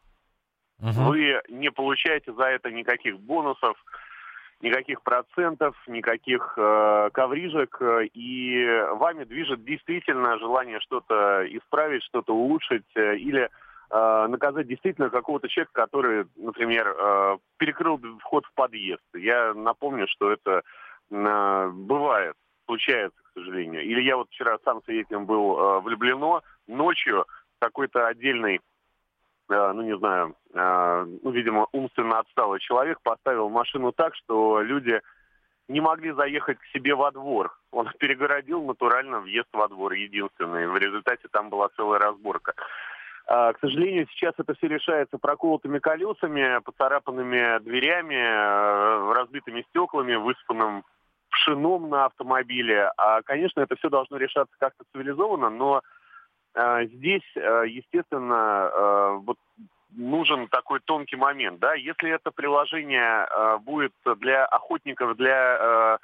Угу. 0.79 1.09
Вы 1.09 1.41
не 1.49 1.71
получаете 1.71 2.33
за 2.33 2.45
это 2.45 2.71
никаких 2.71 3.19
бонусов, 3.19 3.77
никаких 4.63 5.01
процентов, 5.01 5.75
никаких 5.87 6.53
э, 6.57 7.09
коврижек, 7.13 7.77
э, 7.81 8.05
и 8.13 8.65
вами 8.93 9.25
движет 9.25 9.63
действительно 9.63 10.39
желание 10.39 10.79
что-то 10.79 11.45
исправить, 11.49 12.03
что-то 12.03 12.33
улучшить, 12.33 12.85
э, 12.95 13.17
или 13.17 13.49
э, 13.93 14.27
наказать 14.27 14.67
действительно 14.67 15.09
какого-то 15.09 15.47
человека, 15.47 15.73
который, 15.73 16.25
например, 16.35 16.87
э, 16.87 17.37
перекрыл 17.57 17.99
вход 18.19 18.45
в 18.45 18.53
подъезд. 18.55 19.03
Я 19.13 19.53
напомню, 19.53 20.07
что 20.07 20.31
это 20.31 20.63
э, 21.11 21.69
бывает, 21.73 22.33
случается, 22.65 23.19
к 23.23 23.33
сожалению. 23.33 23.83
Или 23.83 24.01
я 24.01 24.17
вот 24.17 24.29
вчера 24.29 24.57
сам 24.65 24.81
свидетелем 24.83 25.25
был 25.25 25.57
э, 25.57 25.79
влюблено 25.81 26.41
ночью 26.67 27.25
какой-то 27.59 28.07
отдельный 28.07 28.59
э, 29.49 29.71
ну 29.73 29.81
не 29.83 29.95
знаю, 29.97 30.35
э, 30.53 31.05
ну, 31.21 31.31
видимо, 31.31 31.67
умственно 31.71 32.19
отсталый 32.19 32.59
человек 32.59 32.99
поставил 33.03 33.49
машину 33.49 33.91
так, 33.91 34.15
что 34.15 34.61
люди 34.61 35.01
не 35.67 35.81
могли 35.81 36.11
заехать 36.11 36.59
к 36.59 36.65
себе 36.73 36.95
во 36.95 37.11
двор. 37.11 37.55
Он 37.71 37.89
перегородил 37.99 38.63
натурально 38.63 39.19
въезд 39.19 39.49
во 39.53 39.67
двор 39.67 39.93
единственный. 39.93 40.67
В 40.67 40.77
результате 40.77 41.27
там 41.31 41.49
была 41.49 41.69
целая 41.75 41.99
разборка. 41.99 42.53
А, 43.25 43.53
к 43.53 43.59
сожалению, 43.59 44.07
сейчас 44.11 44.33
это 44.37 44.53
все 44.55 44.67
решается 44.67 45.17
проколотыми 45.17 45.79
колесами, 45.79 46.59
поцарапанными 46.61 47.59
дверями, 47.59 48.15
э, 48.15 49.13
разбитыми 49.13 49.65
стеклами, 49.69 50.15
выспанным 50.15 50.83
пшеном 51.29 51.89
на 51.89 52.05
автомобиле. 52.05 52.91
А, 52.97 53.21
конечно, 53.21 53.61
это 53.61 53.75
все 53.77 53.89
должно 53.89 54.17
решаться 54.17 54.53
как-то 54.59 54.83
цивилизованно, 54.91 55.49
но 55.49 55.81
э, 56.53 56.85
здесь, 56.87 57.23
э, 57.35 57.63
естественно, 57.67 59.21
вот 59.25 59.37
нужен 59.95 60.47
такой 60.47 60.79
тонкий 60.81 61.15
момент, 61.15 61.59
да, 61.59 61.75
если 61.75 62.09
это 62.09 62.31
приложение 62.31 63.27
будет 63.59 63.93
для 64.17 64.43
охотников, 64.45 65.15
для 65.15 65.99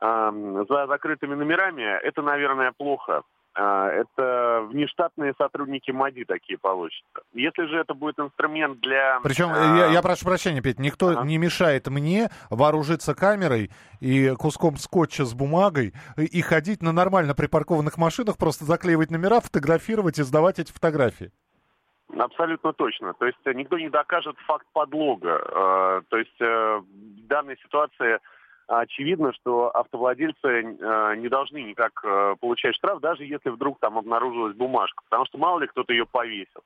за 0.00 0.86
закрытыми 0.88 1.34
номерами, 1.34 1.82
это, 1.82 2.22
наверное, 2.22 2.72
плохо. 2.72 3.22
А, 3.56 3.88
это 3.88 4.66
внештатные 4.68 5.32
сотрудники 5.38 5.92
МАДИ 5.92 6.24
такие 6.24 6.58
получатся. 6.58 7.22
Если 7.34 7.66
же 7.66 7.78
это 7.78 7.94
будет 7.94 8.18
инструмент 8.18 8.80
для... 8.80 9.20
Причем, 9.22 9.50
а... 9.50 9.76
я, 9.76 9.86
я 9.86 10.02
прошу 10.02 10.24
прощения, 10.24 10.60
Петь, 10.60 10.80
никто 10.80 11.10
ага. 11.10 11.22
не 11.22 11.38
мешает 11.38 11.86
мне 11.86 12.30
вооружиться 12.50 13.14
камерой 13.14 13.70
и 14.00 14.34
куском 14.36 14.76
скотча 14.76 15.24
с 15.24 15.34
бумагой 15.34 15.94
и 16.16 16.42
ходить 16.42 16.82
на 16.82 16.92
нормально 16.92 17.34
припаркованных 17.34 17.96
машинах, 17.96 18.38
просто 18.38 18.64
заклеивать 18.64 19.10
номера, 19.10 19.40
фотографировать 19.40 20.18
и 20.18 20.24
сдавать 20.24 20.58
эти 20.58 20.72
фотографии. 20.72 21.30
Абсолютно 22.18 22.72
точно. 22.72 23.14
То 23.14 23.26
есть 23.26 23.38
э, 23.44 23.52
никто 23.54 23.78
не 23.78 23.88
докажет 23.88 24.36
факт 24.46 24.66
подлога. 24.72 25.40
А, 25.52 26.02
то 26.08 26.16
есть 26.16 26.40
э, 26.40 26.80
в 26.80 27.26
данной 27.26 27.56
ситуации 27.58 28.18
очевидно, 28.66 29.32
что 29.32 29.74
автовладельцы 29.76 30.38
э, 30.42 31.16
не 31.16 31.28
должны 31.28 31.62
никак 31.62 31.92
э, 32.04 32.36
получать 32.40 32.74
штраф, 32.74 33.00
даже 33.00 33.24
если 33.24 33.50
вдруг 33.50 33.78
там 33.80 33.98
обнаружилась 33.98 34.56
бумажка, 34.56 35.02
потому 35.04 35.26
что 35.26 35.38
мало 35.38 35.60
ли 35.60 35.66
кто-то 35.66 35.92
ее 35.92 36.06
повесил. 36.06 36.62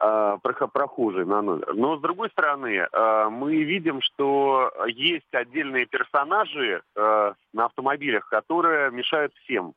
э, 0.00 0.38
прохожий 0.72 1.24
на 1.24 1.42
номер. 1.42 1.74
Но, 1.74 1.96
с 1.96 2.00
другой 2.00 2.30
стороны, 2.30 2.86
мы 3.30 3.62
видим, 3.62 4.00
что 4.02 4.72
есть 4.86 5.32
отдельные 5.32 5.86
персонажи 5.86 6.82
на 6.96 7.64
автомобилях, 7.64 8.28
которые 8.28 8.90
мешают 8.90 9.32
всем. 9.44 9.74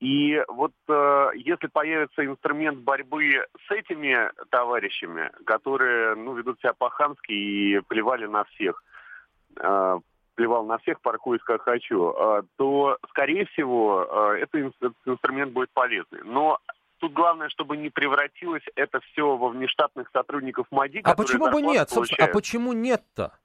И 0.00 0.42
вот 0.48 0.72
если 0.88 1.68
появится 1.72 2.24
инструмент 2.24 2.78
борьбы 2.78 3.44
с 3.66 3.70
этими 3.70 4.30
товарищами, 4.50 5.30
которые 5.46 6.14
ну, 6.16 6.34
ведут 6.34 6.58
себя 6.60 6.72
по-хамски 6.72 7.32
и 7.32 7.80
плевали 7.80 8.26
на 8.26 8.44
всех, 8.44 8.82
плевал 10.42 10.64
на 10.64 10.78
всех, 10.78 11.00
паркуюсь 11.00 11.42
как 11.42 11.62
хочу, 11.62 12.10
э, 12.10 12.42
то, 12.56 12.98
скорее 13.10 13.46
всего, 13.46 14.34
э, 14.34 14.42
этот 14.42 14.74
инструмент 15.06 15.52
будет 15.52 15.70
полезный. 15.72 16.22
Но 16.24 16.58
тут 16.98 17.12
главное, 17.12 17.48
чтобы 17.48 17.76
не 17.76 17.90
превратилось 17.90 18.64
это 18.74 18.98
все 19.00 19.36
во 19.36 19.50
внештатных 19.50 20.08
сотрудников 20.12 20.66
МАДИ, 20.72 21.02
А 21.04 21.14
почему 21.14 21.48
бы 21.50 21.62
нет? 21.62 21.90
Собственно, 21.90 22.28
а 22.28 22.32
почему 22.32 22.72
нет-то? 22.72 23.38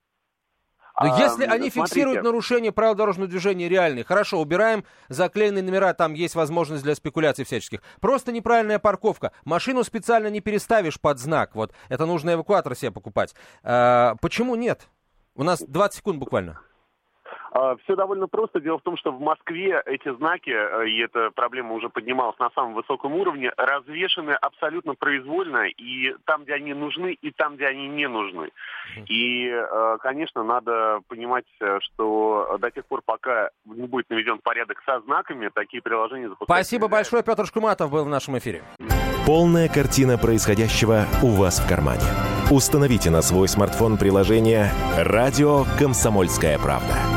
Но 0.99 1.13
а, 1.13 1.19
если 1.19 1.43
они 1.43 1.69
смотрите. 1.69 1.81
фиксируют 1.81 2.23
нарушение 2.23 2.71
правил 2.71 2.95
дорожного 2.95 3.29
движения 3.29 3.69
реальные, 3.69 4.03
хорошо, 4.03 4.41
убираем 4.41 4.83
заклеенные 5.09 5.61
номера, 5.61 5.93
там 5.93 6.15
есть 6.15 6.33
возможность 6.33 6.81
для 6.81 6.95
спекуляций 6.95 7.45
всяческих. 7.45 7.83
Просто 8.01 8.31
неправильная 8.31 8.79
парковка. 8.79 9.31
Машину 9.45 9.83
специально 9.83 10.29
не 10.29 10.41
переставишь 10.41 10.99
под 10.99 11.19
знак. 11.19 11.53
Вот, 11.53 11.71
это 11.89 12.07
нужно 12.07 12.33
эвакуатор 12.33 12.73
себе 12.73 12.89
покупать. 12.89 13.35
А, 13.61 14.15
почему 14.21 14.55
нет? 14.55 14.87
У 15.35 15.43
нас 15.43 15.61
20 15.61 15.99
секунд 15.99 16.17
буквально. 16.17 16.59
А, 17.51 17.75
Все 17.83 17.95
довольно 17.95 18.27
просто. 18.27 18.59
Дело 18.59 18.77
в 18.77 18.81
том, 18.81 18.97
что 18.97 19.11
в 19.11 19.19
Москве 19.19 19.81
эти 19.85 20.13
знаки, 20.15 20.49
э, 20.49 20.87
и 20.89 20.99
эта 20.99 21.31
проблема 21.31 21.73
уже 21.73 21.89
поднималась 21.89 22.37
на 22.39 22.49
самом 22.51 22.73
высоком 22.73 23.13
уровне, 23.13 23.51
развешены 23.57 24.31
абсолютно 24.31 24.95
произвольно, 24.95 25.67
и 25.67 26.15
там, 26.25 26.43
где 26.43 26.53
они 26.53 26.73
нужны, 26.73 27.13
и 27.13 27.31
там, 27.31 27.55
где 27.55 27.67
они 27.67 27.87
не 27.87 28.07
нужны. 28.07 28.49
И, 29.07 29.47
э, 29.47 29.97
конечно, 30.01 30.43
надо 30.43 30.99
понимать, 31.07 31.45
э, 31.59 31.79
что 31.81 32.57
до 32.59 32.71
тех 32.71 32.85
пор, 32.85 33.01
пока 33.05 33.49
не 33.65 33.87
будет 33.87 34.09
наведен 34.09 34.39
порядок 34.39 34.81
со 34.85 34.99
знаками, 35.01 35.49
такие 35.53 35.81
приложения 35.81 36.29
запускать 36.29 36.57
Спасибо 36.57 36.87
большое. 36.87 37.23
Петр 37.23 37.45
Шкуматов 37.45 37.91
был 37.91 38.05
в 38.05 38.09
нашем 38.09 38.37
эфире. 38.37 38.63
Полная 39.25 39.67
картина 39.67 40.17
происходящего 40.17 41.05
у 41.21 41.31
вас 41.31 41.59
в 41.59 41.67
кармане. 41.67 42.05
Установите 42.49 43.09
на 43.09 43.21
свой 43.21 43.49
смартфон 43.49 43.97
приложение 43.97 44.71
«Радио 44.97 45.65
Комсомольская 45.77 46.57
правда». 46.57 47.16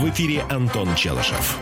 В 0.00 0.08
эфире 0.08 0.40
Антон 0.48 0.94
Челышев. 0.94 1.60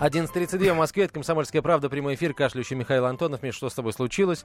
11.32 0.00 0.72
в 0.72 0.76
Москве. 0.76 1.04
Это 1.04 1.14
«Комсомольская 1.14 1.62
правда». 1.62 1.88
Прямой 1.88 2.16
эфир. 2.16 2.34
Кашляющий 2.34 2.74
Михаил 2.74 3.06
Антонов. 3.06 3.44
Миш, 3.44 3.54
что 3.54 3.70
с 3.70 3.74
тобой 3.74 3.92
случилось? 3.92 4.44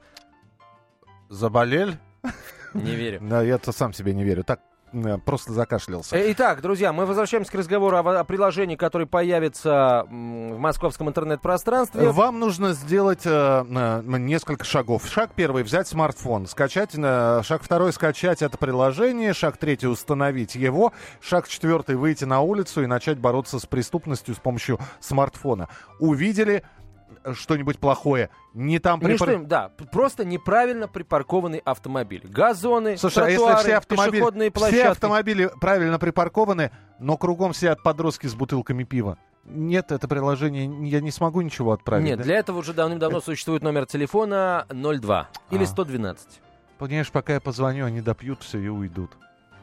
Заболел? 1.30 1.96
Не 2.76 2.94
верю. 2.94 3.18
Да, 3.24 3.42
я-то 3.42 3.72
сам 3.72 3.94
себе 3.94 4.14
не 4.14 4.24
верю. 4.24 4.44
Так, 4.44 4.60
просто 5.26 5.54
закашлялся. 5.54 6.16
Э, 6.16 6.32
итак, 6.32 6.62
друзья, 6.62 6.94
мы 6.94 7.06
возвращаемся 7.06 7.52
к 7.52 7.56
разговору 7.56 7.98
о, 7.98 8.20
о 8.20 8.24
приложении, 8.24 8.76
которое 8.76 9.06
появится 9.06 10.06
в 10.10 10.58
московском 10.58 11.10
интернет-пространстве. 11.10 12.10
Вам 12.12 12.40
нужно 12.40 12.74
сделать 12.74 13.26
э, 13.26 13.30
э, 13.30 14.02
несколько 14.06 14.66
шагов. 14.66 15.08
Шаг 15.08 15.32
первый— 15.36 15.64
взять 15.64 15.88
смартфон, 15.88 16.48
скачать. 16.48 16.92
Э, 16.96 17.42
шаг 17.44 17.62
второй— 17.64 17.92
скачать 17.94 18.42
это 18.42 18.58
приложение. 18.58 19.34
Шаг 19.34 19.58
третий— 19.58 19.88
установить 19.88 20.56
его. 20.56 20.94
Шаг 21.22 21.48
четвертый— 21.48 21.96
выйти 21.98 22.26
на 22.26 22.42
улицу 22.42 22.84
и 22.84 22.88
начать 22.88 23.20
бороться 23.20 23.60
с 23.60 23.66
преступностью 23.66 24.36
с 24.36 24.40
помощью 24.40 24.80
смартфона. 25.00 25.70
Увидели— 26.00 26.64
что-нибудь 27.34 27.80
плохое. 27.80 28.30
Не 28.54 28.80
там 28.80 29.00
припар... 29.00 29.30
Не 29.30 29.36
что, 29.36 29.46
да, 29.46 29.70
просто 29.92 30.26
неправильно 30.26 30.88
припаркованный 30.88 31.60
автомобиль. 31.60 32.22
Газоны, 32.24 32.98
Слушай, 32.98 33.36
тротуары, 33.36 33.54
а 33.54 33.58
если 33.58 33.68
все 33.70 33.78
автомобили, 33.78 34.12
пешеходные 34.12 34.52
площадки. 34.52 34.80
Все 34.80 34.90
автомобили 34.90 35.52
правильно 35.60 36.00
припаркованы, 36.00 36.72
но 37.00 37.18
кругом 37.18 37.54
сидят 37.54 37.84
подростки 37.84 38.28
с 38.28 38.36
бутылками 38.36 38.84
пива. 38.84 39.18
Нет, 39.46 39.92
это 39.92 40.08
приложение, 40.08 40.90
я 40.90 41.00
не 41.00 41.12
смогу 41.12 41.42
ничего 41.42 41.72
отправить. 41.72 42.06
Нет, 42.06 42.18
да? 42.18 42.24
для 42.24 42.36
этого 42.36 42.60
уже 42.60 42.74
давным-давно 42.74 43.22
существует 43.22 43.64
номер 43.64 43.86
телефона 43.86 44.66
02 44.70 45.30
или 45.52 45.64
112. 45.64 46.28
А. 46.28 46.48
Понимаешь, 46.78 47.12
пока 47.12 47.34
я 47.34 47.40
позвоню, 47.40 47.86
они 47.86 48.02
допьют 48.02 48.44
все 48.44 48.60
и 48.60 48.68
уйдут. 48.68 49.12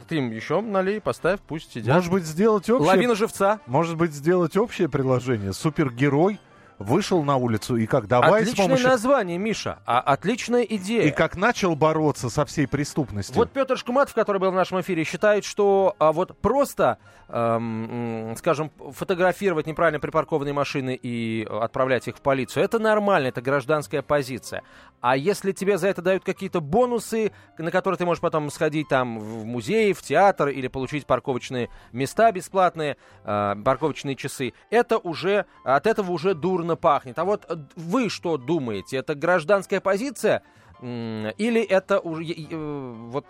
Ты 0.08 0.16
им 0.16 0.30
еще 0.30 0.60
налей, 0.60 1.00
поставь, 1.00 1.40
пусть 1.40 1.72
сидят. 1.72 1.94
Может 1.94 2.10
быть, 2.10 2.24
сделать 2.24 2.68
общее... 2.68 2.88
Лавина 2.88 3.14
живца. 3.14 3.60
Может 3.66 3.96
быть, 3.96 4.12
сделать 4.12 4.56
общее 4.56 4.88
приложение. 4.88 5.52
Супергерой 5.52 6.38
вышел 6.78 7.22
на 7.22 7.36
улицу 7.36 7.76
и 7.76 7.86
как 7.86 8.06
давай 8.06 8.42
Отличное 8.42 8.64
с 8.64 8.68
помощью... 8.68 8.88
название, 8.88 9.38
Миша, 9.38 9.78
а 9.86 10.00
отличная 10.00 10.62
идея. 10.62 11.02
И 11.02 11.10
как 11.10 11.36
начал 11.36 11.76
бороться 11.76 12.30
со 12.30 12.44
всей 12.44 12.66
преступностью. 12.66 13.36
Вот 13.36 13.50
Петр 13.52 13.76
Шкуматов, 13.76 14.14
который 14.14 14.40
был 14.40 14.50
в 14.50 14.54
нашем 14.54 14.80
эфире, 14.80 15.04
считает, 15.04 15.44
что 15.44 15.94
а, 15.98 16.12
вот 16.12 16.36
просто, 16.38 16.98
эм, 17.28 18.34
скажем, 18.38 18.70
фотографировать 18.92 19.66
неправильно 19.66 20.00
припаркованные 20.00 20.54
машины 20.54 20.98
и 21.00 21.46
отправлять 21.48 22.08
их 22.08 22.16
в 22.16 22.20
полицию, 22.20 22.64
это 22.64 22.78
нормально, 22.78 23.28
это 23.28 23.40
гражданская 23.40 24.02
позиция. 24.02 24.62
А 25.00 25.16
если 25.16 25.52
тебе 25.52 25.78
за 25.78 25.88
это 25.88 26.02
дают 26.02 26.24
какие-то 26.24 26.60
бонусы, 26.60 27.32
на 27.58 27.70
которые 27.70 27.98
ты 27.98 28.06
можешь 28.06 28.22
потом 28.22 28.50
сходить 28.50 28.88
там 28.88 29.18
в 29.18 29.44
музей, 29.44 29.92
в 29.92 30.02
театр 30.02 30.48
или 30.48 30.68
получить 30.68 31.06
парковочные 31.06 31.68
места 31.92 32.32
бесплатные, 32.32 32.96
э, 33.24 33.54
парковочные 33.64 34.16
часы, 34.16 34.54
это 34.70 34.98
уже, 34.98 35.46
от 35.64 35.86
этого 35.86 36.10
уже 36.10 36.34
дурно 36.34 36.63
дурно 36.64 36.76
пахнет. 36.76 37.18
А 37.18 37.24
вот 37.24 37.44
э, 37.48 37.56
вы 37.76 38.08
что 38.08 38.36
думаете? 38.36 38.96
Это 38.96 39.14
гражданская 39.14 39.80
позиция? 39.80 40.42
Или 40.80 41.62
это 41.62 42.00
уже, 42.00 42.34
вот, 42.50 43.24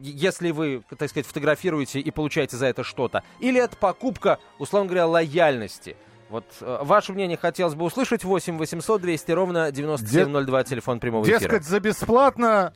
если 0.00 0.50
вы, 0.52 0.82
так 0.96 1.10
сказать, 1.10 1.26
фотографируете 1.26 2.00
и 2.00 2.10
получаете 2.10 2.56
за 2.56 2.66
это 2.66 2.84
что-то, 2.84 3.22
или 3.40 3.60
это 3.60 3.76
покупка, 3.76 4.38
условно 4.58 4.86
говоря, 4.86 5.06
лояльности? 5.06 5.96
Вот 6.30 6.44
э, 6.60 6.78
ваше 6.82 7.12
мнение 7.12 7.36
хотелось 7.36 7.74
бы 7.74 7.84
услышать. 7.84 8.24
8 8.24 8.58
800 8.58 9.00
200 9.00 9.32
ровно 9.32 9.70
9702, 9.70 10.58
Дет... 10.58 10.68
телефон 10.68 11.00
прямого 11.00 11.24
эфира. 11.24 11.38
Дескать, 11.38 11.64
за 11.64 11.80
бесплатно... 11.80 12.72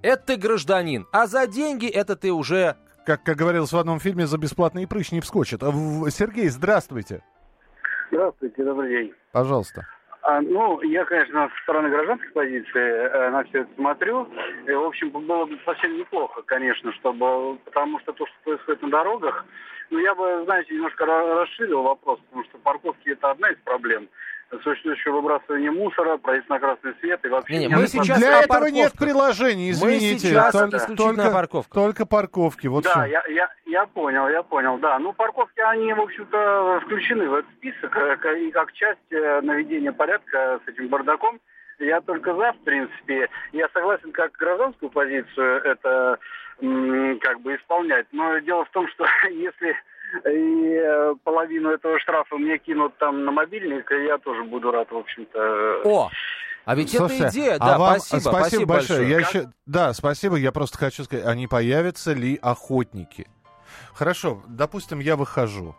Это 0.00 0.22
ты 0.22 0.36
гражданин, 0.36 1.06
а 1.12 1.26
за 1.26 1.46
деньги 1.46 1.86
это 1.86 2.14
ты 2.14 2.30
уже... 2.30 2.76
Как, 3.06 3.22
как 3.22 3.36
говорилось 3.36 3.72
в 3.72 3.78
одном 3.78 4.00
фильме, 4.00 4.26
за 4.26 4.38
бесплатный 4.38 4.86
прыщ 4.86 5.12
не 5.12 5.20
вскочит. 5.20 5.60
Сергей, 5.60 6.48
здравствуйте. 6.48 7.22
Здравствуйте, 8.14 8.62
добрый 8.62 8.90
день. 8.90 9.14
Пожалуйста. 9.32 9.84
А, 10.22 10.40
ну, 10.40 10.80
я, 10.82 11.04
конечно, 11.04 11.48
со 11.48 11.62
стороны 11.64 11.88
гражданской 11.88 12.30
позиции 12.30 12.68
э, 12.80 13.30
на 13.30 13.42
все 13.42 13.62
это 13.62 13.74
смотрю. 13.74 14.28
И, 14.68 14.70
в 14.70 14.84
общем, 14.84 15.10
было 15.10 15.46
бы 15.46 15.58
совсем 15.64 15.98
неплохо, 15.98 16.42
конечно, 16.42 16.92
чтобы... 16.92 17.58
Потому 17.64 17.98
что 17.98 18.12
то, 18.12 18.24
что 18.24 18.36
происходит 18.44 18.82
на 18.82 18.90
дорогах, 18.90 19.44
ну, 19.90 19.98
я 19.98 20.14
бы, 20.14 20.44
знаете, 20.44 20.74
немножко 20.74 21.04
расширил 21.04 21.82
вопрос, 21.82 22.20
потому 22.28 22.44
что 22.44 22.58
парковки– 22.58 23.08
это 23.10 23.32
одна 23.32 23.50
из 23.50 23.58
проблем 23.64 24.08
существующее 24.62 25.12
выбрасывание 25.12 25.70
мусора, 25.70 26.16
проезд 26.16 26.48
на 26.48 26.58
красный 26.58 26.94
свет 27.00 27.20
и 27.24 27.28
вообще... 27.28 27.58
Не, 27.58 27.66
не, 27.66 27.76
мы 27.76 27.86
сейчас 27.86 28.18
Для 28.18 28.42
этого 28.42 28.66
нет 28.66 28.92
приложений, 28.92 29.70
извините. 29.70 30.12
Мы 30.12 30.18
сейчас 30.18 30.52
только, 30.52 30.76
исключительно 30.76 31.30
парковка. 31.30 31.74
Только 31.74 32.06
парковки, 32.06 32.66
вот 32.66 32.84
Да, 32.84 33.06
я, 33.06 33.22
я, 33.28 33.50
я 33.66 33.86
понял, 33.86 34.28
я 34.28 34.42
понял, 34.42 34.78
да. 34.78 34.98
Ну, 34.98 35.12
парковки, 35.12 35.60
они, 35.60 35.92
в 35.92 36.00
общем-то, 36.00 36.80
включены 36.84 37.28
в 37.28 37.34
этот 37.34 37.50
список, 37.56 37.96
э, 37.96 38.40
и 38.40 38.50
как 38.50 38.72
часть 38.72 39.00
э, 39.10 39.40
наведения 39.42 39.92
порядка 39.92 40.60
с 40.64 40.68
этим 40.68 40.88
бардаком. 40.88 41.40
Я 41.78 42.00
только 42.00 42.34
за, 42.34 42.52
в 42.52 42.58
принципе. 42.60 43.28
Я 43.52 43.68
согласен, 43.72 44.12
как 44.12 44.32
гражданскую 44.32 44.90
позицию 44.90 45.62
это 45.64 46.18
как 47.20 47.40
бы 47.40 47.56
исполнять. 47.56 48.06
Но 48.12 48.38
дело 48.38 48.64
в 48.64 48.70
том, 48.70 48.86
что 48.88 49.04
если 49.30 49.76
и 50.26 50.74
э, 50.74 51.14
половину 51.24 51.70
этого 51.70 51.98
штрафа 51.98 52.36
мне 52.36 52.58
кинут 52.58 52.96
там 52.98 53.24
на 53.24 53.30
мобильник, 53.30 53.90
и 53.90 54.04
я 54.04 54.18
тоже 54.18 54.44
буду 54.44 54.70
рад, 54.70 54.90
в 54.90 54.96
общем-то. 54.96 55.82
О! 55.84 56.10
А 56.64 56.74
ведь 56.74 56.96
Слушай, 56.96 57.16
это 57.18 57.28
идея, 57.28 57.54
а 57.56 57.58
да, 57.58 57.78
вам, 57.78 58.00
спасибо, 58.00 58.20
спасибо, 58.20 58.38
спасибо 58.38 58.66
большое. 58.66 58.98
большое. 59.00 59.10
Я 59.10 59.18
еще, 59.18 59.52
да, 59.66 59.92
спасибо, 59.92 60.36
я 60.36 60.50
просто 60.50 60.78
хочу 60.78 61.04
сказать, 61.04 61.26
а 61.26 61.34
не 61.34 61.46
появятся 61.46 62.14
ли 62.14 62.38
охотники? 62.40 63.26
Хорошо, 63.92 64.42
допустим, 64.48 64.98
я 64.98 65.16
выхожу. 65.16 65.76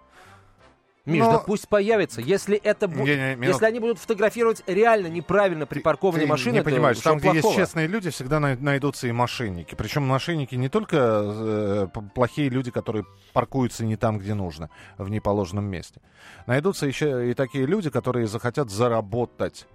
Миш, 1.05 1.19
Но- 1.23 1.33
да 1.33 1.37
пусть 1.39 1.67
появится. 1.67 2.19
Если 2.19 2.57
это 2.57 2.87
бу- 2.87 3.03
Не, 3.03 3.35
не, 3.35 3.47
если 3.47 3.65
они 3.65 3.79
будут 3.79 3.99
фотографировать 3.99 4.63
реально 4.65 5.05
неправильно 5.07 5.67
припаркованные 5.67 6.25
Ты 6.25 6.31
машины, 6.31 6.53
не 6.55 6.63
понимаешь, 6.63 6.97
что 6.97 7.09
там, 7.11 7.19
где 7.19 7.29
есть 7.29 7.41
плохого? 7.41 7.61
честные 7.61 7.85
люди, 7.87 8.09
всегда 8.09 8.39
най- 8.39 8.57
найдутся 8.57 9.07
и 9.07 9.11
мошенники. 9.11 9.75
Причем 9.75 10.03
мошенники 10.03 10.55
не 10.55 10.67
только 10.67 10.97
э, 10.97 11.87
плохие 12.15 12.49
люди, 12.49 12.71
которые 12.71 13.05
паркуются 13.33 13.85
не 13.85 13.97
там, 13.97 14.17
где 14.17 14.33
нужно, 14.33 14.71
в 14.97 15.09
неположенном 15.09 15.65
месте. 15.65 16.01
Найдутся 16.47 16.87
еще 16.87 17.29
и 17.29 17.33
такие 17.35 17.67
люди, 17.67 17.91
которые 17.91 18.25
захотят 18.25 18.71
заработать. 18.71 19.67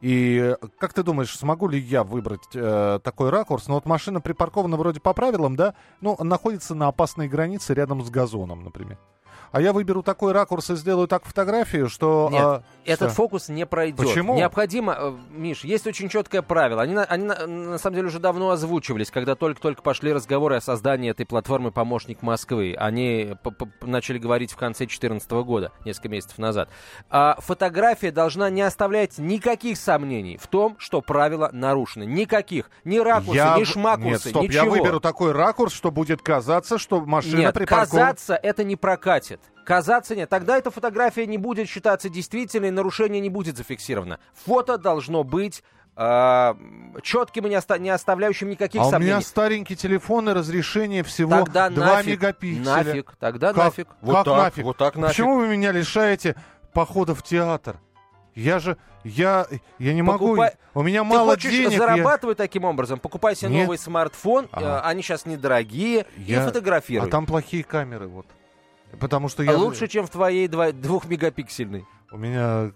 И 0.00 0.38
э, 0.60 0.66
как 0.78 0.92
ты 0.92 1.02
думаешь, 1.02 1.36
смогу 1.36 1.66
ли 1.66 1.78
я 1.80 2.04
выбрать 2.04 2.40
э, 2.54 3.00
такой 3.02 3.30
ракурс? 3.30 3.66
Ну 3.66 3.74
вот 3.74 3.84
машина 3.84 4.20
припаркована 4.20 4.76
вроде 4.76 5.00
по 5.00 5.12
правилам, 5.12 5.56
да? 5.56 5.74
Ну, 6.00 6.16
находится 6.22 6.76
на 6.76 6.86
опасной 6.86 7.26
границе 7.26 7.74
рядом 7.74 8.04
с 8.04 8.10
газоном, 8.10 8.62
например. 8.62 8.96
А 9.50 9.60
я 9.60 9.72
выберу 9.72 10.02
такой 10.02 10.32
ракурс 10.32 10.70
и 10.70 10.76
сделаю 10.76 11.08
так 11.08 11.24
фотографию, 11.24 11.88
что... 11.88 12.28
Нет, 12.30 12.42
а, 12.42 12.62
Этот 12.88 13.12
фокус 13.12 13.48
не 13.48 13.66
пройдет. 13.66 14.06
Почему? 14.06 14.36
Необходимо, 14.36 14.96
э, 14.98 15.12
Миш, 15.30 15.64
есть 15.64 15.86
очень 15.86 16.08
четкое 16.08 16.42
правило. 16.42 16.82
Они, 16.82 16.94
на, 16.94 17.04
они 17.04 17.24
на, 17.24 17.46
на 17.46 17.78
самом 17.78 17.96
деле 17.96 18.08
уже 18.08 18.18
давно 18.18 18.50
озвучивались, 18.50 19.10
когда 19.10 19.34
только-только 19.34 19.82
пошли 19.82 20.12
разговоры 20.12 20.56
о 20.56 20.60
создании 20.60 21.10
этой 21.10 21.26
платформы 21.26 21.70
«Помощник 21.70 22.22
Москвы». 22.22 22.74
Они 22.78 23.34
начали 23.82 24.18
говорить 24.18 24.52
в 24.52 24.56
конце 24.56 24.84
2014 24.84 25.30
года, 25.30 25.72
несколько 25.84 26.08
месяцев 26.08 26.38
назад. 26.38 26.68
А 27.10 27.36
фотография 27.40 28.10
должна 28.10 28.50
не 28.50 28.62
оставлять 28.62 29.18
никаких 29.18 29.78
сомнений 29.78 30.38
в 30.38 30.46
том, 30.46 30.76
что 30.78 31.00
правила 31.00 31.50
нарушены. 31.52 32.04
Никаких. 32.04 32.70
Ни 32.84 32.98
ракурсы, 32.98 33.36
Я 33.36 33.58
ни 33.58 33.64
шмакурсы, 33.64 34.08
Нет, 34.08 34.20
стоп, 34.20 34.42
ничего. 34.44 34.64
я 34.64 34.70
выберу 34.70 35.00
такой 35.00 35.32
ракурс, 35.32 35.72
что 35.72 35.90
будет 35.90 36.22
казаться, 36.22 36.78
что 36.78 37.00
машина 37.00 37.40
Нет, 37.40 37.54
припаркована... 37.54 37.86
казаться 37.86 38.34
это 38.34 38.64
не 38.64 38.76
прокатит. 38.76 39.40
Казаться 39.68 40.16
нет. 40.16 40.30
Тогда 40.30 40.56
эта 40.56 40.70
фотография 40.70 41.26
не 41.26 41.36
будет 41.36 41.68
считаться 41.68 42.08
действительной, 42.08 42.70
нарушение 42.70 43.20
не 43.20 43.28
будет 43.28 43.58
зафиксировано. 43.58 44.18
Фото 44.46 44.78
должно 44.78 45.24
быть 45.24 45.62
э, 45.94 46.54
четким 47.02 47.46
и 47.46 47.50
не, 47.50 47.56
оста- 47.56 47.78
не 47.78 47.90
оставляющим 47.90 48.48
никаких 48.48 48.80
А 48.80 48.86
у 48.86 48.90
сомнений. 48.90 49.12
меня 49.12 49.20
старенький 49.20 49.76
телефон 49.76 50.30
и 50.30 50.32
разрешение 50.32 51.02
всего 51.02 51.32
Тогда 51.44 51.68
2 51.68 51.84
нафиг, 51.86 52.06
мегапикселя. 52.12 52.64
нафиг, 52.64 53.12
тогда 53.20 53.48
Как, 53.52 53.64
нафиг. 53.64 53.88
как 53.88 54.26
нафиг? 54.26 54.64
вот 54.64 54.76
так 54.78 54.96
нафиг. 54.96 55.08
Почему 55.16 55.36
вы 55.36 55.48
меня 55.48 55.70
лишаете 55.70 56.34
похода 56.72 57.14
в 57.14 57.22
театр? 57.22 57.76
Я 58.34 58.60
же, 58.60 58.78
я, 59.04 59.46
я 59.78 59.92
не 59.92 60.00
могу, 60.00 60.28
Покупай- 60.36 60.52
у 60.72 60.82
меня 60.82 61.00
Ты 61.00 61.04
мало 61.08 61.32
хочешь 61.32 61.50
денег. 61.50 61.72
я- 61.72 61.78
зарабатывать 61.78 62.38
таким 62.38 62.64
образом? 62.64 62.98
Покупай 63.00 63.36
себе 63.36 63.50
Нет. 63.50 63.64
новый 63.64 63.76
смартфон, 63.76 64.44
э, 64.46 64.48
Ага. 64.52 64.80
они 64.82 65.02
сейчас 65.02 65.26
недорогие, 65.26 66.06
Я- 66.16 66.42
и 66.42 66.46
фотографируй. 66.46 67.06
А 67.06 67.10
там 67.10 67.26
плохие 67.26 67.64
камеры, 67.64 68.06
вот. 68.06 68.24
Потому 69.00 69.28
что 69.28 69.42
я... 69.42 69.56
Лучше, 69.56 69.86
чем 69.88 70.06
в 70.06 70.10
твоей 70.10 70.48
два- 70.48 70.72
двухмегапиксельной. 70.72 71.84
У 72.10 72.16
меня, 72.16 72.72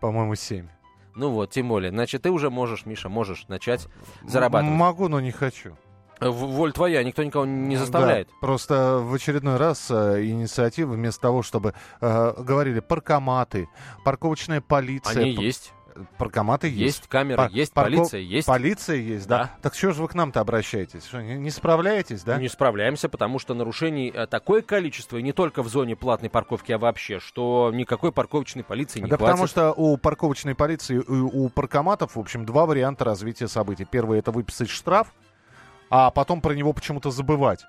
по-моему, 0.00 0.34
7. 0.34 0.68
Ну 1.14 1.30
вот, 1.30 1.50
тем 1.50 1.68
более. 1.68 1.90
Значит, 1.90 2.22
ты 2.22 2.30
уже 2.30 2.48
можешь, 2.50 2.86
Миша, 2.86 3.08
можешь 3.08 3.48
начать 3.48 3.88
зарабатывать. 4.24 4.76
Могу, 4.76 5.08
но 5.08 5.20
не 5.20 5.32
хочу. 5.32 5.76
Воль 6.20 6.72
твоя, 6.72 7.02
никто 7.04 7.22
никого 7.22 7.44
не 7.44 7.76
заставляет. 7.76 8.28
Да, 8.28 8.34
просто 8.40 8.98
в 9.00 9.14
очередной 9.14 9.56
раз 9.56 9.88
э, 9.90 10.24
инициатива 10.26 10.92
вместо 10.92 11.20
того, 11.20 11.42
чтобы 11.42 11.74
э, 12.00 12.34
говорили 12.38 12.80
паркоматы, 12.80 13.68
парковочная 14.04 14.60
полиция. 14.60 15.22
Они 15.22 15.30
есть. 15.30 15.72
Паркоматы 16.16 16.68
есть. 16.68 16.78
Есть 16.80 17.08
камеры, 17.08 17.36
Пар- 17.36 17.50
есть 17.50 17.72
парко- 17.72 17.96
полиция, 17.96 18.20
есть. 18.20 18.46
Полиция 18.46 18.96
есть, 18.96 19.26
да. 19.26 19.38
Да. 19.38 19.50
Так 19.62 19.74
что 19.74 19.92
же 19.92 20.02
вы 20.02 20.08
к 20.08 20.14
нам-то 20.14 20.40
обращаетесь? 20.40 21.04
Что, 21.04 21.20
не, 21.22 21.34
не 21.34 21.50
справляетесь, 21.50 22.22
да? 22.22 22.38
Не 22.38 22.48
справляемся, 22.48 23.08
потому 23.08 23.38
что 23.38 23.54
нарушений 23.54 24.12
э, 24.14 24.26
такое 24.26 24.62
количество, 24.62 25.16
и 25.16 25.22
не 25.22 25.32
только 25.32 25.62
в 25.62 25.68
зоне 25.68 25.96
платной 25.96 26.30
парковки, 26.30 26.72
а 26.72 26.78
вообще, 26.78 27.18
что 27.18 27.70
никакой 27.74 28.12
парковочной 28.12 28.62
полиции 28.64 29.00
не 29.00 29.08
да 29.08 29.16
хватит. 29.16 29.32
потому 29.32 29.46
что 29.48 29.72
у 29.72 29.96
парковочной 29.96 30.54
полиции, 30.54 30.96
и 30.96 30.98
у 30.98 31.48
паркоматов, 31.48 32.16
в 32.16 32.20
общем, 32.20 32.44
два 32.44 32.66
варианта 32.66 33.04
развития 33.04 33.48
событий. 33.48 33.84
Первый 33.84 34.18
это 34.18 34.30
выписать 34.30 34.70
штраф, 34.70 35.12
а 35.90 36.10
потом 36.10 36.40
про 36.40 36.52
него 36.54 36.72
почему-то 36.72 37.10
забывать. 37.10 37.64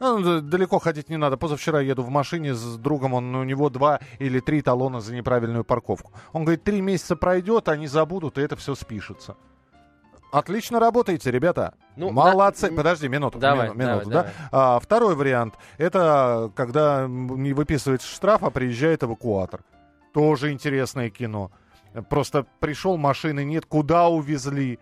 Ну, 0.00 0.20
д- 0.22 0.40
далеко 0.42 0.78
ходить 0.78 1.08
не 1.08 1.16
надо. 1.16 1.36
Позавчера 1.36 1.80
еду 1.80 2.02
в 2.02 2.10
машине 2.10 2.54
с 2.54 2.76
другом, 2.76 3.14
он, 3.14 3.34
у 3.34 3.44
него 3.44 3.70
два 3.70 4.00
или 4.18 4.40
три 4.40 4.60
талона 4.62 5.00
за 5.00 5.14
неправильную 5.14 5.64
парковку. 5.64 6.12
Он 6.32 6.42
говорит, 6.44 6.64
три 6.64 6.80
месяца 6.80 7.16
пройдет, 7.16 7.68
они 7.68 7.86
забудут, 7.86 8.36
и 8.38 8.42
это 8.42 8.56
все 8.56 8.74
спишется. 8.74 9.36
Отлично 10.32 10.80
работаете, 10.80 11.30
ребята. 11.30 11.74
Ну, 11.96 12.10
Молодцы. 12.10 12.70
на- 12.70 12.76
Подожди, 12.76 13.08
минуту. 13.08 13.38
Давай, 13.38 13.68
мину- 13.70 13.74
минуту, 13.74 13.84
давай, 13.84 14.04
да? 14.04 14.10
давай. 14.10 14.32
А, 14.52 14.80
второй 14.80 15.14
вариант. 15.14 15.54
Это 15.78 16.50
когда 16.54 17.06
не 17.08 17.52
выписывается 17.54 18.06
штраф, 18.08 18.42
а 18.42 18.50
приезжает 18.50 19.02
эвакуатор. 19.02 19.60
Тоже 20.12 20.52
интересное 20.52 21.08
кино. 21.10 21.50
Просто 22.10 22.44
пришел, 22.60 22.98
машины 22.98 23.44
нет, 23.44 23.64
куда 23.64 24.08
увезли, 24.08 24.78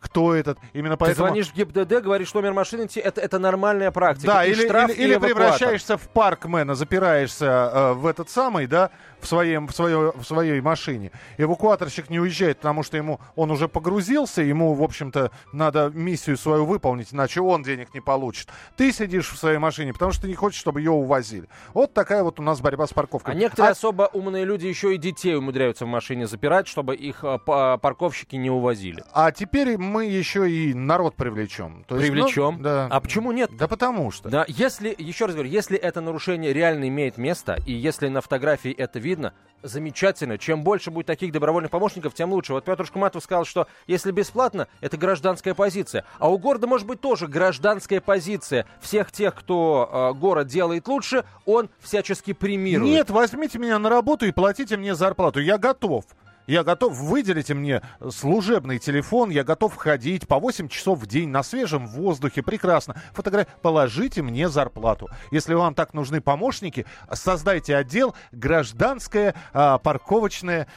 кто 0.00 0.34
этот. 0.34 0.58
Именно 0.72 0.96
Ты 0.96 1.00
поэтому... 1.00 1.28
звонишь 1.28 1.48
в 1.48 1.54
ГИБДД, 1.54 2.02
говоришь 2.02 2.32
номер 2.34 2.52
машины, 2.52 2.88
это, 2.96 3.20
это 3.20 3.38
нормальная 3.38 3.90
практика. 3.90 4.26
Да, 4.26 4.44
И 4.44 4.52
или, 4.52 4.66
штраф, 4.66 4.90
или, 4.90 5.14
или 5.14 5.18
превращаешься 5.18 5.96
в 5.96 6.08
паркмена, 6.08 6.74
запираешься 6.74 7.46
э, 7.46 7.92
в 7.94 8.06
этот 8.06 8.30
самый, 8.30 8.66
да, 8.66 8.90
в, 9.20 9.26
своем, 9.26 9.66
в, 9.66 9.72
свое, 9.72 10.12
в 10.16 10.24
своей 10.24 10.60
машине. 10.60 11.10
Эвакуаторщик 11.36 12.10
не 12.10 12.20
уезжает, 12.20 12.58
потому 12.58 12.82
что 12.82 12.96
ему 12.96 13.20
он 13.36 13.50
уже 13.50 13.68
погрузился, 13.68 14.42
ему, 14.42 14.74
в 14.74 14.82
общем-то, 14.82 15.30
надо 15.52 15.90
миссию 15.94 16.36
свою 16.36 16.64
выполнить, 16.64 17.12
иначе 17.12 17.40
он 17.40 17.62
денег 17.62 17.94
не 17.94 18.00
получит. 18.00 18.48
Ты 18.76 18.92
сидишь 18.92 19.30
в 19.30 19.38
своей 19.38 19.58
машине, 19.58 19.92
потому 19.92 20.12
что 20.12 20.22
ты 20.22 20.28
не 20.28 20.34
хочешь, 20.34 20.60
чтобы 20.60 20.80
ее 20.80 20.90
увозили. 20.90 21.48
Вот 21.74 21.94
такая 21.94 22.22
вот 22.22 22.38
у 22.40 22.42
нас 22.42 22.60
борьба 22.60 22.86
с 22.86 22.92
парковкой. 22.92 23.34
А 23.34 23.36
некоторые 23.36 23.72
особо 23.72 24.08
умные 24.12 24.44
люди 24.44 24.66
еще 24.66 24.94
и 24.94 24.98
детей 24.98 25.36
умудряются 25.36 25.84
в 25.84 25.88
машине 25.88 26.26
запирать, 26.26 26.68
чтобы 26.68 26.94
их 26.94 27.24
э, 27.24 27.38
па- 27.44 27.78
парковщики 27.78 28.36
не 28.36 28.50
увозили. 28.50 29.02
А 29.12 29.32
теперь 29.32 29.76
мы 29.88 30.06
еще 30.06 30.50
и 30.50 30.74
народ 30.74 31.14
привлечем. 31.16 31.84
То 31.88 31.96
есть, 31.96 32.08
ну, 32.08 32.14
Привлечем. 32.14 32.62
да. 32.62 32.86
А 32.90 33.00
почему 33.00 33.32
нет? 33.32 33.50
Да 33.56 33.68
потому 33.68 34.10
что. 34.10 34.28
Да, 34.28 34.44
если, 34.48 34.94
еще 34.96 35.26
раз 35.26 35.34
говорю, 35.34 35.50
если 35.50 35.76
это 35.76 36.00
нарушение 36.00 36.52
реально 36.52 36.88
имеет 36.88 37.18
место, 37.18 37.58
и 37.66 37.72
если 37.72 38.08
на 38.08 38.20
фотографии 38.20 38.70
это 38.72 38.98
видно, 38.98 39.32
замечательно. 39.62 40.38
Чем 40.38 40.62
больше 40.62 40.90
будет 40.90 41.06
таких 41.06 41.32
добровольных 41.32 41.70
помощников, 41.70 42.14
тем 42.14 42.32
лучше. 42.32 42.52
Вот 42.52 42.64
Петр 42.64 42.86
Шкуматов 42.86 43.22
сказал, 43.22 43.44
что 43.44 43.66
если 43.86 44.12
бесплатно, 44.12 44.68
это 44.80 44.96
гражданская 44.96 45.54
позиция. 45.54 46.04
А 46.18 46.30
у 46.30 46.38
города 46.38 46.66
может 46.66 46.86
быть 46.86 47.00
тоже 47.00 47.26
гражданская 47.26 48.00
позиция. 48.00 48.66
Всех 48.80 49.10
тех, 49.12 49.34
кто 49.34 50.12
э, 50.14 50.18
город 50.18 50.46
делает 50.46 50.86
лучше, 50.88 51.24
он 51.44 51.70
всячески 51.80 52.32
премирует. 52.32 52.90
Нет, 52.92 53.10
возьмите 53.10 53.58
меня 53.58 53.78
на 53.78 53.88
работу 53.88 54.26
и 54.26 54.32
платите 54.32 54.76
мне 54.76 54.94
зарплату. 54.94 55.40
Я 55.40 55.58
готов. 55.58 56.04
Я 56.48 56.64
готов, 56.64 56.96
выделите 56.96 57.52
мне 57.52 57.82
служебный 58.08 58.78
телефон, 58.78 59.28
я 59.28 59.44
готов 59.44 59.76
ходить 59.76 60.26
по 60.26 60.38
8 60.38 60.68
часов 60.68 60.98
в 61.00 61.06
день 61.06 61.28
на 61.28 61.42
свежем 61.42 61.86
воздухе, 61.86 62.42
прекрасно. 62.42 62.96
Фотограф... 63.12 63.46
Положите 63.60 64.22
мне 64.22 64.48
зарплату. 64.48 65.08
Если 65.30 65.52
вам 65.52 65.74
так 65.74 65.92
нужны 65.92 66.22
помощники, 66.22 66.86
создайте 67.12 67.76
отдел 67.76 68.14
гражданское 68.32 69.34
а, 69.52 69.76
парковочное, 69.76 70.68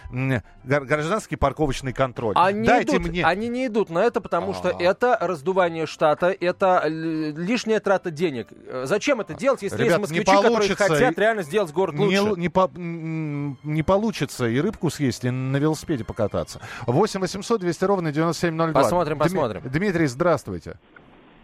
гражданский 0.63 1.37
парковочный 1.37 1.93
контроль. 1.93 2.33
Они, 2.35 2.67
Дайте 2.67 2.97
идут, 2.97 3.07
мне... 3.07 3.23
они 3.25 3.47
не 3.47 3.67
идут 3.67 3.89
на 3.89 3.99
это, 3.99 4.19
потому 4.19 4.53
что 4.53 4.69
А. 4.69 4.83
это 4.83 5.17
раздувание 5.21 5.85
штата, 5.85 6.35
это 6.37 6.83
лишняя 6.87 7.79
трата 7.79 8.11
денег. 8.11 8.47
Э, 8.67 8.83
Зачем 8.85 9.21
это 9.21 9.33
делать, 9.35 9.61
если 9.61 9.77
Ребят, 9.77 9.99
есть 9.99 10.11
не 10.11 10.19
москвичи, 10.19 10.41
которые 10.41 10.75
хотят 10.75 11.17
реально 11.17 11.43
сделать 11.43 11.71
город 11.71 11.95
Не, 11.95 12.19
лучше? 12.19 12.31
л- 12.31 12.35
не, 12.35 12.49
по- 12.49 12.69
не 12.75 13.83
получится 13.83 14.49
и 14.49 14.59
рыбку 14.59 14.89
съесть, 14.89 15.23
и 15.23 15.29
велосипеде 15.61 16.03
покататься. 16.03 16.59
8 16.87 17.19
800 17.21 17.61
200 17.61 17.85
ровно 17.85 18.11
9702. 18.11 18.81
Посмотрим, 18.81 19.17
Дми- 19.17 19.19
посмотрим. 19.23 19.61
Дмитрий, 19.65 20.07
здравствуйте. 20.07 20.77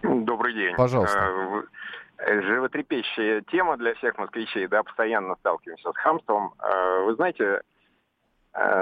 Добрый 0.04 0.54
день. 0.54 0.76
Пожалуйста. 0.76 1.18
Э, 1.20 1.62
э, 2.20 2.42
Животрепещущая 2.42 3.42
тема 3.52 3.78
для 3.78 3.94
всех 3.96 4.18
москвичей, 4.18 4.68
да, 4.68 4.84
постоянно 4.84 5.36
сталкиваемся 5.36 5.92
с 5.92 5.96
хамством. 5.98 6.54
Э, 6.60 7.04
Вы 7.06 7.16
знаете, 7.16 7.62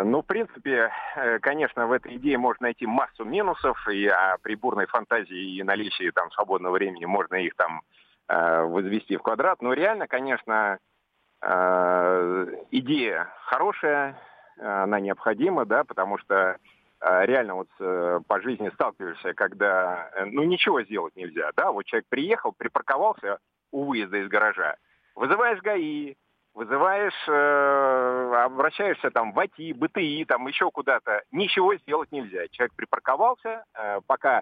ну, 0.06 0.22
в 0.22 0.26
принципе, 0.26 0.90
конечно, 1.42 1.86
в 1.88 1.92
этой 1.92 2.16
идее 2.16 2.38
можно 2.38 2.68
найти 2.68 2.86
массу 2.86 3.26
минусов, 3.26 3.78
и 3.90 4.08
о 4.08 4.38
при 4.42 4.56
бурной 4.56 4.86
фантазии 4.86 5.58
и 5.58 5.64
наличии 5.64 6.12
там 6.12 6.32
свободного 6.32 6.74
времени 6.76 7.04
можно 7.04 7.36
их 7.36 7.56
там 7.56 7.82
возвести 8.28 9.18
в 9.18 9.22
квадрат. 9.22 9.62
Но 9.62 9.74
реально, 9.74 10.08
конечно, 10.08 10.80
идея 12.72 13.28
хорошая, 13.46 14.18
она 14.60 15.00
необходима, 15.00 15.66
да, 15.66 15.84
потому 15.84 16.18
что 16.18 16.58
э, 17.02 17.26
реально 17.26 17.56
вот 17.56 17.70
э, 17.80 18.20
по 18.28 18.42
жизни 18.42 18.70
сталкиваешься, 18.74 19.34
когда 19.34 20.10
э, 20.16 20.26
ну 20.26 20.44
ничего 20.44 20.82
сделать 20.84 21.16
нельзя, 21.16 21.52
да, 21.56 21.72
вот 21.72 21.86
человек 21.86 22.08
приехал, 22.10 22.52
припарковался 22.52 23.40
у 23.72 23.86
выезда 23.86 24.18
из 24.18 24.28
гаража, 24.28 24.76
вызываешь 25.16 25.62
ГАИ, 25.62 26.16
вызываешь, 26.54 27.28
э, 27.28 28.44
обращаешься 28.46 29.12
там 29.12 29.34
в 29.34 29.40
АТИ, 29.40 29.74
БТИ, 29.74 30.26
там 30.26 30.48
еще 30.48 30.72
куда-то, 30.72 31.24
ничего 31.32 31.76
сделать 31.76 32.12
нельзя. 32.12 32.48
Человек 32.50 32.74
припарковался, 32.76 33.66
э, 33.74 34.00
пока 34.08 34.42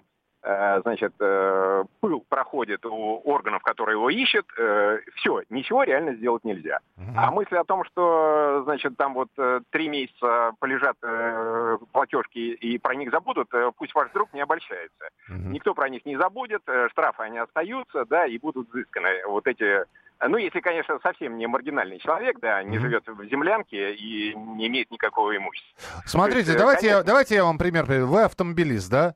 значит, 0.82 1.14
э, 1.20 1.84
пыл 2.00 2.22
проходит 2.28 2.84
у 2.84 3.20
органов, 3.24 3.62
которые 3.62 3.94
его 3.94 4.10
ищут, 4.10 4.46
э, 4.58 4.98
все, 5.14 5.42
ничего 5.48 5.84
реально 5.84 6.14
сделать 6.14 6.44
нельзя. 6.44 6.80
А 7.16 7.30
мысль 7.30 7.56
о 7.56 7.64
том, 7.64 7.84
что, 7.84 8.62
значит, 8.64 8.96
там 8.96 9.14
вот 9.14 9.28
три 9.70 9.88
месяца 9.88 10.52
полежат 10.58 10.96
платежки 11.92 12.38
и 12.38 12.78
про 12.78 12.94
них 12.94 13.10
забудут, 13.10 13.50
пусть 13.76 13.94
ваш 13.94 14.10
друг 14.12 14.32
не 14.34 14.40
обольщается. 14.40 15.08
Никто 15.28 15.74
про 15.74 15.88
них 15.88 16.04
не 16.04 16.16
забудет, 16.16 16.62
штрафы 16.90 17.22
они 17.22 17.38
остаются, 17.38 18.04
да, 18.04 18.26
и 18.26 18.38
будут 18.38 18.68
взысканы 18.68 19.26
вот 19.26 19.46
эти 19.46 19.84
ну, 20.26 20.36
если, 20.36 20.60
конечно, 20.60 20.98
совсем 21.02 21.36
не 21.36 21.46
маргинальный 21.46 21.98
человек, 21.98 22.38
да, 22.40 22.62
не 22.62 22.78
живет 22.78 23.06
в 23.06 23.24
землянке 23.26 23.94
и 23.94 24.34
не 24.34 24.68
имеет 24.68 24.90
никакого 24.90 25.36
имущества. 25.36 26.02
Смотрите, 26.06 26.46
есть, 26.52 26.58
давайте, 26.58 26.88
конечно... 26.88 26.98
я, 26.98 27.02
давайте 27.02 27.34
я 27.34 27.44
вам 27.44 27.58
пример 27.58 27.84
приведу. 27.84 28.06
Вы 28.06 28.22
автомобилист, 28.22 28.90
да? 28.90 29.14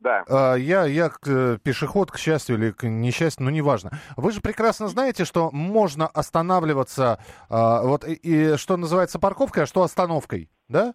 Да. 0.00 0.24
А, 0.28 0.54
я, 0.54 0.84
я 0.84 1.10
э, 1.26 1.58
пешеход, 1.62 2.10
к 2.10 2.18
счастью 2.18 2.56
или 2.56 2.70
к 2.70 2.86
несчастью, 2.86 3.44
ну 3.44 3.50
неважно. 3.50 3.92
Вы 4.16 4.32
же 4.32 4.40
прекрасно 4.40 4.88
знаете, 4.88 5.24
что 5.24 5.50
можно 5.52 6.06
останавливаться, 6.06 7.18
а, 7.48 7.82
вот 7.82 8.06
и, 8.06 8.12
и 8.14 8.56
что 8.56 8.76
называется 8.76 9.18
парковкой, 9.18 9.64
а 9.64 9.66
что 9.66 9.82
остановкой, 9.82 10.50
да? 10.68 10.94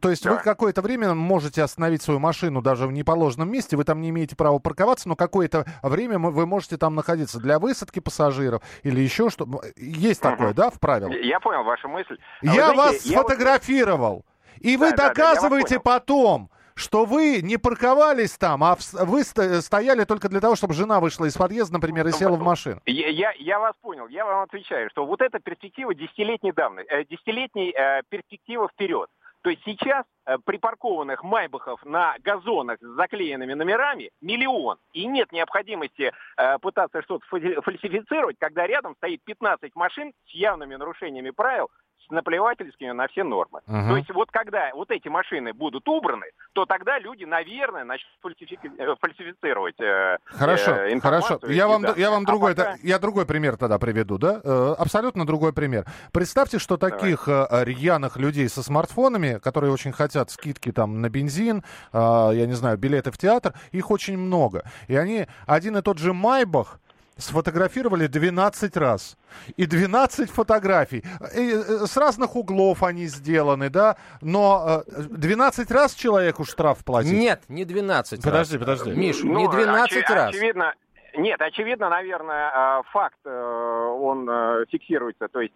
То 0.00 0.10
есть 0.10 0.22
да. 0.22 0.32
вы 0.32 0.38
какое-то 0.38 0.82
время 0.82 1.14
можете 1.14 1.62
остановить 1.62 2.02
свою 2.02 2.20
машину 2.20 2.62
даже 2.62 2.86
в 2.86 2.92
неположенном 2.92 3.50
месте, 3.50 3.76
вы 3.76 3.84
там 3.84 4.00
не 4.00 4.10
имеете 4.10 4.36
права 4.36 4.58
парковаться, 4.60 5.08
но 5.08 5.16
какое-то 5.16 5.66
время 5.82 6.18
вы 6.18 6.46
можете 6.46 6.76
там 6.76 6.94
находиться 6.94 7.40
для 7.40 7.58
высадки 7.58 7.98
пассажиров 7.98 8.62
или 8.82 9.00
еще 9.00 9.30
что. 9.30 9.48
Есть 9.76 10.24
угу. 10.24 10.30
такое, 10.30 10.54
да, 10.54 10.70
в 10.70 10.78
правилах? 10.78 11.16
Я 11.20 11.40
понял 11.40 11.64
вашу 11.64 11.88
мысль. 11.88 12.16
А 12.42 12.46
я 12.46 12.72
знаете, 12.72 12.76
вас 12.76 13.02
я 13.04 13.18
сфотографировал, 13.18 14.14
вот... 14.14 14.24
и 14.60 14.76
вы 14.76 14.90
да, 14.92 15.08
доказываете 15.08 15.76
да, 15.76 15.80
потом 15.80 16.50
что 16.80 17.04
вы 17.04 17.40
не 17.42 17.58
парковались 17.58 18.36
там, 18.36 18.64
а 18.64 18.76
вы 18.92 19.22
стояли 19.22 20.04
только 20.04 20.28
для 20.28 20.40
того, 20.40 20.56
чтобы 20.56 20.74
жена 20.74 21.00
вышла 21.00 21.26
из 21.26 21.36
подъезда, 21.36 21.74
например, 21.74 22.06
и 22.08 22.12
села 22.12 22.36
в 22.36 22.42
машину. 22.42 22.80
Я, 22.86 23.08
я, 23.08 23.32
я 23.38 23.58
вас 23.58 23.74
понял. 23.80 24.08
Я 24.08 24.24
вам 24.24 24.42
отвечаю, 24.42 24.90
что 24.90 25.06
вот 25.06 25.20
эта 25.20 25.38
перспектива 25.38 25.94
десятилетней 25.94 26.52
давности, 26.52 26.90
э, 26.90 27.04
десятилетней 27.04 27.70
э, 27.70 28.02
перспектива 28.08 28.68
вперед. 28.68 29.08
То 29.42 29.50
есть 29.50 29.62
сейчас 29.64 30.04
э, 30.26 30.36
припаркованных 30.44 31.22
майбахов 31.22 31.84
на 31.84 32.14
газонах 32.22 32.78
с 32.80 32.86
заклеенными 32.96 33.54
номерами 33.54 34.10
миллион. 34.20 34.78
И 34.92 35.06
нет 35.06 35.32
необходимости 35.32 36.12
э, 36.36 36.58
пытаться 36.58 37.02
что-то 37.02 37.24
фальсифицировать, 37.26 38.36
когда 38.38 38.66
рядом 38.66 38.94
стоит 38.96 39.22
15 39.24 39.74
машин 39.74 40.12
с 40.26 40.30
явными 40.34 40.74
нарушениями 40.74 41.30
правил, 41.30 41.70
наплевательскими 42.10 42.90
на 42.90 43.08
все 43.08 43.24
нормы. 43.24 43.60
Угу. 43.66 43.88
То 43.88 43.96
есть 43.96 44.10
вот 44.10 44.30
когда 44.30 44.70
вот 44.74 44.90
эти 44.90 45.08
машины 45.08 45.52
будут 45.52 45.88
убраны, 45.88 46.26
то 46.52 46.66
тогда 46.66 46.98
люди, 46.98 47.24
наверное, 47.24 47.84
начнут 47.84 48.10
э, 48.24 48.94
фальсифицировать 49.00 49.80
э, 49.80 50.18
Хорошо, 50.24 50.72
э, 50.72 51.00
хорошо. 51.00 51.38
Я 51.46 51.68
вам, 51.68 51.82
да. 51.82 51.94
я 51.96 52.10
вам 52.10 52.22
а 52.22 52.26
другой, 52.26 52.54
пока... 52.54 52.76
я 52.82 52.98
другой 52.98 53.26
пример 53.26 53.56
тогда 53.56 53.78
приведу, 53.78 54.18
да? 54.18 54.40
Э, 54.42 54.74
абсолютно 54.78 55.26
другой 55.26 55.52
пример. 55.52 55.84
Представьте, 56.12 56.58
что 56.58 56.76
таких 56.76 57.24
Давай. 57.26 57.64
рьяных 57.64 58.16
людей 58.16 58.48
со 58.48 58.62
смартфонами, 58.62 59.38
которые 59.38 59.72
очень 59.72 59.92
хотят 59.92 60.30
скидки 60.30 60.72
там 60.72 61.00
на 61.00 61.08
бензин, 61.08 61.62
я 61.92 62.46
не 62.46 62.54
знаю, 62.54 62.78
билеты 62.78 63.10
в 63.10 63.18
театр, 63.18 63.54
их 63.72 63.90
очень 63.90 64.18
много. 64.18 64.64
И 64.88 64.96
они 64.96 65.26
один 65.46 65.76
и 65.76 65.82
тот 65.82 65.98
же 65.98 66.12
Майбах 66.12 66.80
сфотографировали 67.20 68.06
12 68.06 68.76
раз. 68.76 69.16
И 69.56 69.66
12 69.66 70.30
фотографий. 70.30 71.04
И 71.36 71.52
э, 71.52 71.86
с 71.86 71.96
разных 71.96 72.36
углов 72.36 72.82
они 72.82 73.06
сделаны, 73.06 73.70
да? 73.70 73.96
Но 74.20 74.82
12 74.88 75.70
э, 75.70 75.74
раз 75.74 75.94
человеку 75.94 76.44
штраф 76.44 76.84
платить? 76.84 77.12
Нет, 77.12 77.42
не 77.48 77.64
12 77.64 78.22
Подожди, 78.22 78.56
раз. 78.56 78.60
подожди. 78.78 78.90
Миш, 78.98 79.20
ну, 79.22 79.38
не 79.38 79.48
12 79.48 79.98
оч- 79.98 80.14
раз. 80.14 80.30
Очевидно, 80.34 80.74
нет, 81.20 81.40
очевидно, 81.40 81.88
наверное, 81.88 82.50
э, 82.50 82.82
факт, 82.92 83.18
э, 83.24 83.30
он 83.30 84.28
э, 84.28 84.64
фиксируется. 84.70 85.28
То 85.28 85.40
есть 85.40 85.54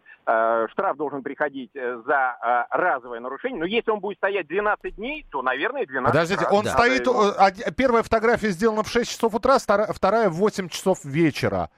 штраф 0.72 0.96
должен 0.96 1.22
приходить 1.22 1.70
за 1.74 2.66
разовое 2.70 3.20
нарушение. 3.20 3.60
Но 3.60 3.66
если 3.66 3.90
он 3.90 4.00
будет 4.00 4.16
стоять 4.16 4.46
12 4.46 4.96
дней, 4.96 5.26
то, 5.30 5.42
наверное, 5.42 5.84
12 5.84 6.12
Подождите, 6.12 6.44
раз. 6.44 6.52
он 6.52 6.64
да. 6.64 6.70
стоит... 6.70 7.76
Первая 7.76 8.02
фотография 8.02 8.48
сделана 8.48 8.82
в 8.82 8.88
6 8.88 9.10
часов 9.10 9.34
утра, 9.34 9.58
вторая 9.58 10.30
в 10.30 10.36
8 10.36 10.70
часов 10.70 11.04
вечера. 11.04 11.68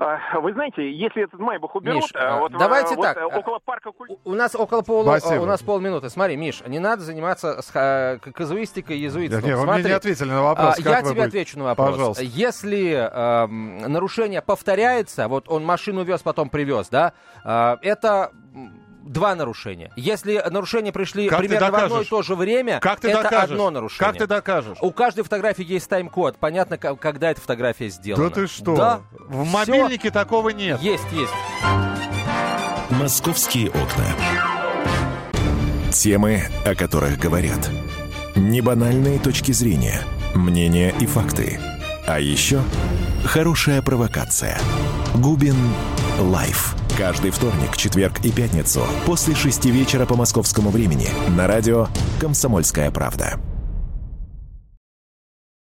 А, 0.00 0.40
вы 0.40 0.54
знаете, 0.54 0.90
если 0.90 1.24
этот 1.24 1.38
Майбах 1.40 1.76
уберут, 1.76 2.04
Миш, 2.04 2.10
а, 2.14 2.38
вот, 2.38 2.52
давайте 2.52 2.96
вот, 2.96 3.02
так. 3.02 3.18
около 3.36 3.58
парка 3.58 3.92
У 4.24 4.32
нас 4.32 4.54
около 4.54 4.80
полу, 4.80 5.02
у 5.02 5.44
нас 5.44 5.62
полминуты. 5.62 6.08
Смотри, 6.08 6.38
Миш, 6.38 6.62
не 6.66 6.78
надо 6.78 7.02
заниматься 7.02 7.60
с, 7.60 8.18
казуистикой, 8.32 8.96
езуитством. 8.96 9.44
Нет, 9.44 9.58
вы 9.58 9.66
мне 9.66 9.82
не 9.84 9.90
ответили 9.90 10.30
на 10.30 10.42
вопрос. 10.42 10.78
А, 10.78 10.80
я 10.80 11.02
тебе 11.02 11.10
будете? 11.10 11.26
отвечу 11.26 11.58
на 11.58 11.64
вопрос. 11.64 11.90
Пожалуйста. 11.90 12.24
Если 12.24 12.92
э, 12.92 13.46
нарушение 13.46 14.40
повторяется, 14.40 15.28
вот 15.28 15.50
он 15.50 15.66
машину 15.66 16.02
вез, 16.02 16.22
потом 16.22 16.48
привез, 16.48 16.88
да, 16.88 17.12
э, 17.44 17.76
это 17.82 18.32
два 19.10 19.34
нарушения. 19.34 19.90
Если 19.96 20.42
нарушения 20.50 20.92
пришли 20.92 21.28
как 21.28 21.40
примерно 21.40 21.70
в 21.70 21.74
одно 21.74 22.02
и 22.02 22.04
то 22.04 22.22
же 22.22 22.36
время, 22.36 22.80
как 22.80 23.00
ты 23.00 23.10
это 23.10 23.24
докажешь? 23.24 23.50
одно 23.50 23.70
нарушение. 23.70 24.08
Как 24.12 24.18
ты 24.18 24.26
докажешь? 24.26 24.78
У 24.80 24.92
каждой 24.92 25.24
фотографии 25.24 25.64
есть 25.64 25.88
тайм-код. 25.88 26.38
Понятно, 26.38 26.78
когда 26.78 27.30
эта 27.30 27.40
фотография 27.40 27.88
сделана. 27.88 28.28
Да 28.28 28.34
ты 28.34 28.46
что? 28.46 28.76
Да. 28.76 29.00
В 29.18 29.44
мобильнике 29.44 30.10
такого 30.10 30.50
нет. 30.50 30.80
Есть, 30.80 31.04
есть. 31.12 31.32
Московские 32.90 33.68
окна. 33.68 34.06
Темы, 35.92 36.42
о 36.64 36.74
которых 36.74 37.18
говорят. 37.18 37.68
Небанальные 38.36 39.18
точки 39.18 39.50
зрения, 39.50 40.02
мнения 40.34 40.94
и 41.00 41.06
факты. 41.06 41.58
А 42.06 42.20
еще 42.20 42.62
хорошая 43.24 43.82
провокация. 43.82 44.58
Губин 45.14 45.56
Live. 46.18 46.76
Каждый 47.00 47.30
вторник, 47.30 47.78
четверг 47.78 48.22
и 48.26 48.30
пятницу 48.30 48.82
после 49.06 49.34
шести 49.34 49.70
вечера 49.70 50.04
по 50.04 50.16
московскому 50.16 50.68
времени 50.68 51.08
на 51.34 51.46
радио 51.46 51.86
«Комсомольская 52.20 52.90
правда». 52.90 53.40